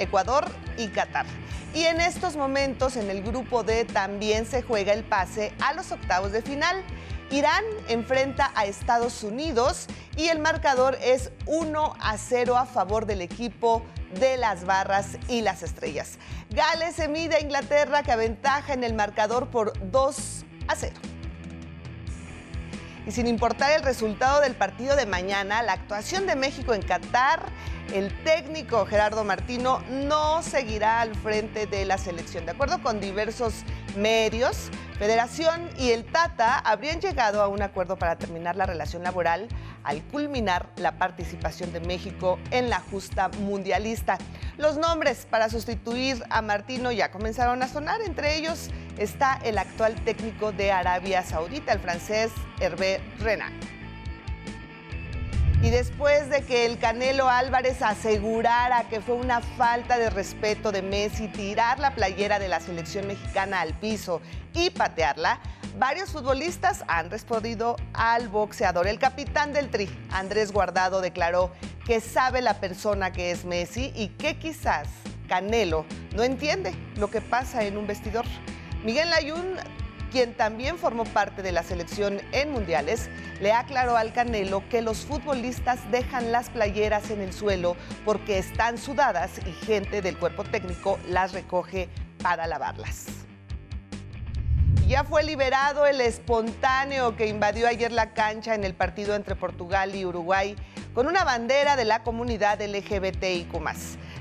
Ecuador 0.00 0.50
y 0.76 0.88
Qatar. 0.88 1.26
Y 1.72 1.84
en 1.84 2.00
estos 2.00 2.36
momentos 2.36 2.96
en 2.96 3.10
el 3.10 3.22
grupo 3.22 3.62
D 3.62 3.84
también 3.84 4.44
se 4.44 4.62
juega 4.62 4.92
el 4.92 5.04
pase 5.04 5.52
a 5.60 5.72
los 5.72 5.92
octavos 5.92 6.32
de 6.32 6.42
final. 6.42 6.82
Irán 7.30 7.62
enfrenta 7.88 8.50
a 8.56 8.64
Estados 8.64 9.22
Unidos 9.22 9.86
y 10.16 10.28
el 10.28 10.40
marcador 10.40 10.98
es 11.00 11.30
1 11.46 11.94
a 12.00 12.18
0 12.18 12.56
a 12.56 12.66
favor 12.66 13.06
del 13.06 13.20
equipo 13.20 13.84
de 14.18 14.36
las 14.36 14.64
barras 14.64 15.16
y 15.28 15.42
las 15.42 15.62
estrellas. 15.62 16.18
Gales 16.50 16.96
se 16.96 17.06
mide 17.06 17.36
a 17.36 17.40
Inglaterra 17.40 18.02
que 18.02 18.10
aventaja 18.10 18.72
en 18.72 18.82
el 18.82 18.94
marcador 18.94 19.48
por 19.48 19.72
2 19.92 20.44
a 20.66 20.74
0. 20.74 20.92
Y 23.06 23.12
sin 23.12 23.26
importar 23.26 23.72
el 23.72 23.82
resultado 23.82 24.40
del 24.40 24.54
partido 24.54 24.94
de 24.94 25.06
mañana, 25.06 25.62
la 25.62 25.72
actuación 25.72 26.26
de 26.26 26.36
México 26.36 26.74
en 26.74 26.82
Qatar, 26.82 27.46
el 27.94 28.12
técnico 28.24 28.86
Gerardo 28.86 29.24
Martino 29.24 29.82
no 29.90 30.42
seguirá 30.42 31.00
al 31.00 31.14
frente 31.14 31.66
de 31.66 31.84
la 31.84 31.98
selección. 31.98 32.44
De 32.44 32.52
acuerdo 32.52 32.82
con 32.82 33.00
diversos 33.00 33.64
medios, 33.96 34.70
Federación 35.00 35.70
y 35.78 35.92
el 35.92 36.04
Tata 36.04 36.58
habrían 36.58 37.00
llegado 37.00 37.40
a 37.40 37.48
un 37.48 37.62
acuerdo 37.62 37.96
para 37.96 38.18
terminar 38.18 38.54
la 38.56 38.66
relación 38.66 39.02
laboral 39.02 39.48
al 39.82 40.02
culminar 40.02 40.68
la 40.76 40.98
participación 40.98 41.72
de 41.72 41.80
México 41.80 42.38
en 42.50 42.68
la 42.68 42.80
justa 42.80 43.30
mundialista. 43.40 44.18
Los 44.58 44.76
nombres 44.76 45.26
para 45.30 45.48
sustituir 45.48 46.22
a 46.28 46.42
Martino 46.42 46.92
ya 46.92 47.10
comenzaron 47.10 47.62
a 47.62 47.68
sonar, 47.68 48.02
entre 48.02 48.36
ellos 48.36 48.68
está 48.98 49.40
el 49.42 49.56
actual 49.56 49.94
técnico 50.04 50.52
de 50.52 50.70
Arabia 50.70 51.22
Saudita, 51.22 51.72
el 51.72 51.80
francés 51.80 52.30
Hervé 52.60 53.00
Renard. 53.20 53.69
Y 55.62 55.68
después 55.68 56.30
de 56.30 56.42
que 56.42 56.64
el 56.64 56.78
Canelo 56.78 57.28
Álvarez 57.28 57.82
asegurara 57.82 58.88
que 58.88 59.02
fue 59.02 59.14
una 59.14 59.42
falta 59.42 59.98
de 59.98 60.08
respeto 60.08 60.72
de 60.72 60.80
Messi 60.80 61.28
tirar 61.28 61.78
la 61.78 61.94
playera 61.94 62.38
de 62.38 62.48
la 62.48 62.60
selección 62.60 63.06
mexicana 63.06 63.60
al 63.60 63.74
piso 63.78 64.22
y 64.54 64.70
patearla, 64.70 65.38
varios 65.78 66.12
futbolistas 66.12 66.82
han 66.88 67.10
respondido 67.10 67.76
al 67.92 68.28
boxeador. 68.28 68.86
El 68.86 68.98
capitán 68.98 69.52
del 69.52 69.68
Tri, 69.68 69.90
Andrés 70.10 70.50
Guardado, 70.50 71.02
declaró 71.02 71.52
que 71.84 72.00
sabe 72.00 72.40
la 72.40 72.54
persona 72.54 73.12
que 73.12 73.30
es 73.30 73.44
Messi 73.44 73.92
y 73.94 74.08
que 74.08 74.38
quizás 74.38 74.88
Canelo 75.28 75.84
no 76.16 76.22
entiende 76.22 76.72
lo 76.96 77.10
que 77.10 77.20
pasa 77.20 77.64
en 77.64 77.76
un 77.76 77.86
vestidor. 77.86 78.24
Miguel 78.82 79.10
Layún 79.10 79.58
quien 80.10 80.34
también 80.34 80.76
formó 80.76 81.04
parte 81.04 81.42
de 81.42 81.52
la 81.52 81.62
selección 81.62 82.20
en 82.32 82.50
mundiales, 82.50 83.08
le 83.40 83.52
aclaró 83.52 83.96
al 83.96 84.12
Canelo 84.12 84.62
que 84.68 84.82
los 84.82 85.06
futbolistas 85.06 85.78
dejan 85.90 86.32
las 86.32 86.50
playeras 86.50 87.10
en 87.10 87.20
el 87.20 87.32
suelo 87.32 87.76
porque 88.04 88.38
están 88.38 88.76
sudadas 88.76 89.30
y 89.46 89.52
gente 89.64 90.02
del 90.02 90.18
cuerpo 90.18 90.44
técnico 90.44 90.98
las 91.08 91.32
recoge 91.32 91.88
para 92.22 92.46
lavarlas. 92.46 93.06
Ya 94.86 95.04
fue 95.04 95.22
liberado 95.22 95.86
el 95.86 96.00
espontáneo 96.00 97.14
que 97.14 97.28
invadió 97.28 97.68
ayer 97.68 97.92
la 97.92 98.12
cancha 98.12 98.56
en 98.56 98.64
el 98.64 98.74
partido 98.74 99.14
entre 99.14 99.36
Portugal 99.36 99.94
y 99.94 100.04
Uruguay 100.04 100.56
con 100.94 101.06
una 101.06 101.22
bandera 101.22 101.76
de 101.76 101.84
la 101.84 102.02
comunidad 102.02 102.60
LGBTIQ. 102.60 103.54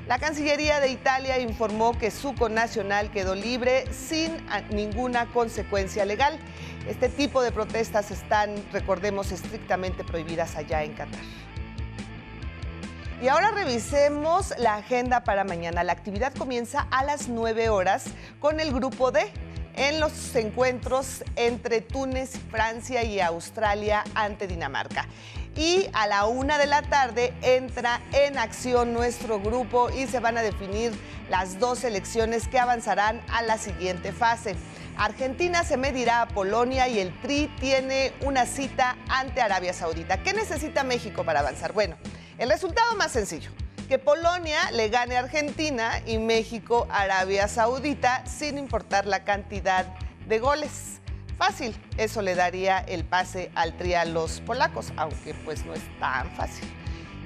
La 0.10 0.18
Cancillería 0.18 0.80
de 0.80 0.90
Italia 0.90 1.38
informó 1.38 1.96
que 1.96 2.10
su 2.10 2.34
connacional 2.34 3.12
quedó 3.12 3.36
libre 3.36 3.86
sin 3.94 4.36
ninguna 4.72 5.28
consecuencia 5.28 6.04
legal. 6.04 6.40
Este 6.88 7.10
tipo 7.10 7.44
de 7.44 7.52
protestas 7.52 8.10
están, 8.10 8.56
recordemos, 8.74 9.32
estrictamente 9.32 10.04
prohibidas 10.04 10.56
allá 10.56 10.82
en 10.82 10.94
Qatar. 10.94 11.22
Y 13.22 13.28
ahora 13.28 13.52
revisemos 13.52 14.52
la 14.58 14.78
agenda 14.78 15.24
para 15.24 15.44
mañana. 15.44 15.84
La 15.84 15.92
actividad 15.92 16.34
comienza 16.34 16.88
a 16.90 17.04
las 17.04 17.28
9 17.30 17.70
horas 17.70 18.06
con 18.40 18.60
el 18.60 18.74
grupo 18.74 19.12
D 19.12 19.32
en 19.76 20.00
los 20.00 20.36
encuentros 20.36 21.24
entre 21.36 21.82
Túnez, 21.82 22.32
Francia 22.50 23.04
y 23.04 23.20
Australia 23.20 24.04
ante 24.16 24.48
Dinamarca 24.48 25.08
y 25.56 25.90
a 25.94 26.08
la 26.08 26.26
una 26.26 26.58
de 26.58 26.68
la 26.68 26.82
tarde 26.82 27.34
entra 27.42 28.02
en 28.14 28.38
acción 28.38 28.94
nuestro 28.94 29.40
grupo 29.40 29.90
y 29.90 30.08
se 30.08 30.20
van 30.20 30.38
a 30.38 30.42
definir 30.42 30.92
las 31.30 31.60
dos 31.60 31.80
selecciones 31.80 32.48
que 32.48 32.60
avanzarán 32.60 33.22
a 33.30 33.42
la 33.42 33.58
siguiente 33.58 34.12
fase. 34.12 34.56
Argentina 34.98 35.64
se 35.64 35.78
medirá 35.78 36.24
a 36.24 36.28
Polonia 36.28 36.88
y 36.88 37.00
el 37.00 37.18
Tri 37.22 37.48
tiene 37.60 38.14
una 38.22 38.46
cita 38.46 38.98
ante 39.08 39.42
Arabia 39.42 39.74
Saudita. 39.74 40.22
¿Qué 40.24 40.34
necesita 40.34 40.84
México 40.84 41.24
para 41.24 41.40
avanzar? 41.40 41.72
Bueno, 41.72 41.98
el 42.38 42.50
resultado 42.50 42.96
más 42.96 43.12
sencillo, 43.12 43.52
que 43.88 43.98
Polonia 43.98 44.72
le 44.72 44.90
gane 44.90 45.16
a 45.16 45.20
Argentina 45.20 46.02
y 46.06 46.18
México 46.18 46.86
a 46.90 47.02
Arabia 47.02 47.48
Saudita 47.48 48.26
sin 48.26 48.58
importar 48.58 49.06
la 49.06 49.24
cantidad 49.24 49.86
de 50.28 50.40
goles. 50.40 50.99
Fácil, 51.40 51.74
eso 51.96 52.22
le 52.22 52.36
daría 52.36 52.80
el 52.80 53.06
pase 53.06 53.50
al 53.56 53.78
tri 53.78 53.94
a 53.94 54.04
los 54.04 54.42
polacos, 54.42 54.92
aunque 54.98 55.34
pues 55.34 55.66
no 55.66 55.74
es 55.74 55.82
tan 55.98 56.30
fácil. 56.36 56.68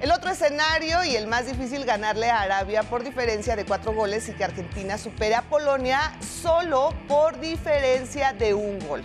El 0.00 0.12
otro 0.12 0.30
escenario 0.30 1.02
y 1.02 1.16
el 1.16 1.26
más 1.26 1.46
difícil 1.46 1.84
ganarle 1.84 2.30
a 2.30 2.42
Arabia 2.42 2.84
por 2.84 3.02
diferencia 3.02 3.56
de 3.56 3.64
cuatro 3.64 3.92
goles 3.92 4.28
y 4.28 4.32
que 4.32 4.44
Argentina 4.44 4.98
supere 4.98 5.34
a 5.34 5.42
Polonia 5.42 6.16
solo 6.20 6.94
por 7.08 7.40
diferencia 7.40 8.32
de 8.32 8.54
un 8.54 8.78
gol. 8.86 9.02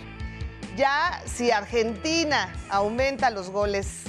Ya 0.76 1.20
si 1.26 1.50
Argentina 1.50 2.54
aumenta 2.68 3.30
los 3.30 3.50
goles 3.50 4.04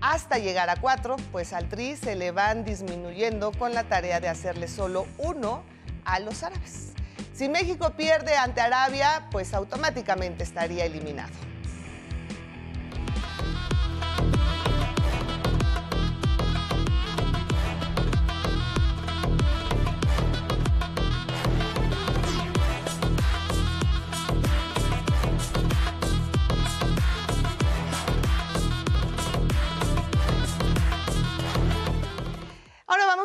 hasta 0.00 0.38
llegar 0.38 0.68
a 0.68 0.74
cuatro, 0.76 1.14
pues 1.30 1.52
al 1.52 1.68
Tri 1.68 1.94
se 1.94 2.16
le 2.16 2.32
van 2.32 2.64
disminuyendo 2.64 3.52
con 3.52 3.72
la 3.72 3.84
tarea 3.84 4.18
de 4.18 4.28
hacerle 4.28 4.66
solo 4.66 5.06
uno 5.18 5.62
a 6.04 6.18
los 6.18 6.42
árabes. 6.42 6.92
Si 7.40 7.48
México 7.48 7.94
pierde 7.96 8.36
ante 8.36 8.60
Arabia, 8.60 9.28
pues 9.30 9.54
automáticamente 9.54 10.44
estaría 10.44 10.84
eliminado. 10.84 11.32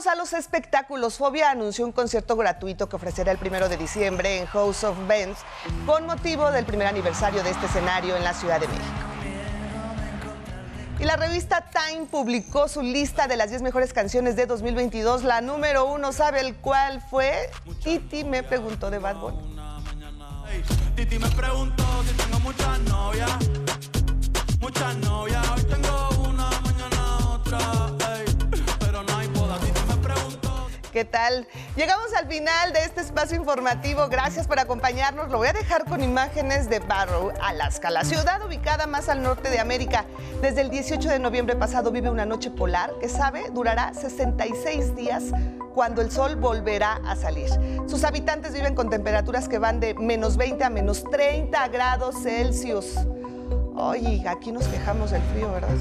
A 0.07 0.15
los 0.15 0.33
espectáculos. 0.33 1.17
Fobia 1.17 1.51
anunció 1.51 1.85
un 1.85 1.91
concierto 1.91 2.35
gratuito 2.35 2.87
que 2.89 2.95
ofrecerá 2.95 3.31
el 3.31 3.37
primero 3.37 3.69
de 3.69 3.77
diciembre 3.77 4.39
en 4.39 4.45
House 4.47 4.83
of 4.83 4.97
Bands 5.07 5.39
con 5.85 6.05
motivo 6.05 6.51
del 6.51 6.65
primer 6.65 6.87
aniversario 6.87 7.43
de 7.43 7.51
este 7.51 7.65
escenario 7.65 8.15
en 8.15 8.23
la 8.23 8.33
Ciudad 8.33 8.59
de 8.59 8.67
México. 8.67 8.85
Y 10.99 11.03
la 11.03 11.17
revista 11.17 11.65
Time 11.71 12.05
publicó 12.05 12.67
su 12.67 12.81
lista 12.81 13.27
de 13.27 13.35
las 13.35 13.49
10 13.49 13.61
mejores 13.63 13.93
canciones 13.93 14.35
de 14.35 14.45
2022. 14.45 15.23
La 15.23 15.41
número 15.41 15.85
uno, 15.85 16.13
¿sabe 16.13 16.39
el 16.39 16.55
cuál 16.55 17.01
fue? 17.01 17.49
Titi 17.83 18.23
me 18.23 18.43
preguntó 18.43 18.89
de 18.89 18.99
Bad 18.99 19.17
Bunny. 19.17 19.55
Titi 20.95 21.19
me 21.19 21.29
preguntó 21.29 21.83
si 22.07 22.13
tengo 22.15 22.39
muchas 22.39 22.79
novias. 22.81 23.31
Muchas 24.59 24.95
novias. 24.97 25.45
Hoy 25.51 25.63
tengo 25.63 26.09
una, 26.29 26.49
mañana 26.61 27.29
otra. 27.33 27.94
¿Qué 30.95 31.03
tal? 31.03 31.45
Llegamos 31.75 32.13
al 32.13 32.25
final 32.25 32.71
de 32.71 32.85
este 32.85 33.01
espacio 33.01 33.35
informativo. 33.35 34.07
Gracias 34.07 34.47
por 34.47 34.59
acompañarnos. 34.59 35.29
Lo 35.29 35.39
voy 35.39 35.49
a 35.49 35.51
dejar 35.51 35.83
con 35.83 36.01
imágenes 36.01 36.69
de 36.69 36.79
Barrow, 36.79 37.33
Alaska, 37.41 37.89
la 37.89 38.05
ciudad 38.05 38.41
ubicada 38.45 38.87
más 38.87 39.09
al 39.09 39.21
norte 39.21 39.49
de 39.49 39.59
América. 39.59 40.05
Desde 40.41 40.61
el 40.61 40.69
18 40.69 41.09
de 41.09 41.19
noviembre 41.19 41.57
pasado 41.57 41.91
vive 41.91 42.09
una 42.09 42.25
noche 42.25 42.49
polar 42.49 42.93
que 43.01 43.09
sabe 43.09 43.49
durará 43.51 43.93
66 43.93 44.95
días 44.95 45.23
cuando 45.73 46.01
el 46.01 46.11
sol 46.11 46.37
volverá 46.37 47.01
a 47.05 47.17
salir. 47.17 47.49
Sus 47.87 48.05
habitantes 48.05 48.53
viven 48.53 48.73
con 48.73 48.89
temperaturas 48.89 49.49
que 49.49 49.59
van 49.59 49.81
de 49.81 49.95
menos 49.95 50.37
20 50.37 50.63
a 50.63 50.69
menos 50.69 51.03
30 51.11 51.67
grados 51.67 52.23
Celsius. 52.23 52.95
Oye, 53.75 54.23
aquí 54.29 54.53
nos 54.53 54.65
quejamos 54.69 55.11
del 55.11 55.21
frío, 55.23 55.51
¿verdad? 55.51 55.75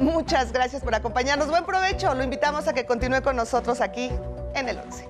Muchas 0.00 0.50
gracias 0.50 0.82
por 0.82 0.94
acompañarnos. 0.94 1.48
Buen 1.48 1.66
provecho. 1.66 2.14
Lo 2.14 2.24
invitamos 2.24 2.66
a 2.66 2.72
que 2.72 2.86
continúe 2.86 3.20
con 3.22 3.36
nosotros 3.36 3.82
aquí 3.82 4.10
en 4.54 4.68
el 4.70 4.78
11. 4.78 5.04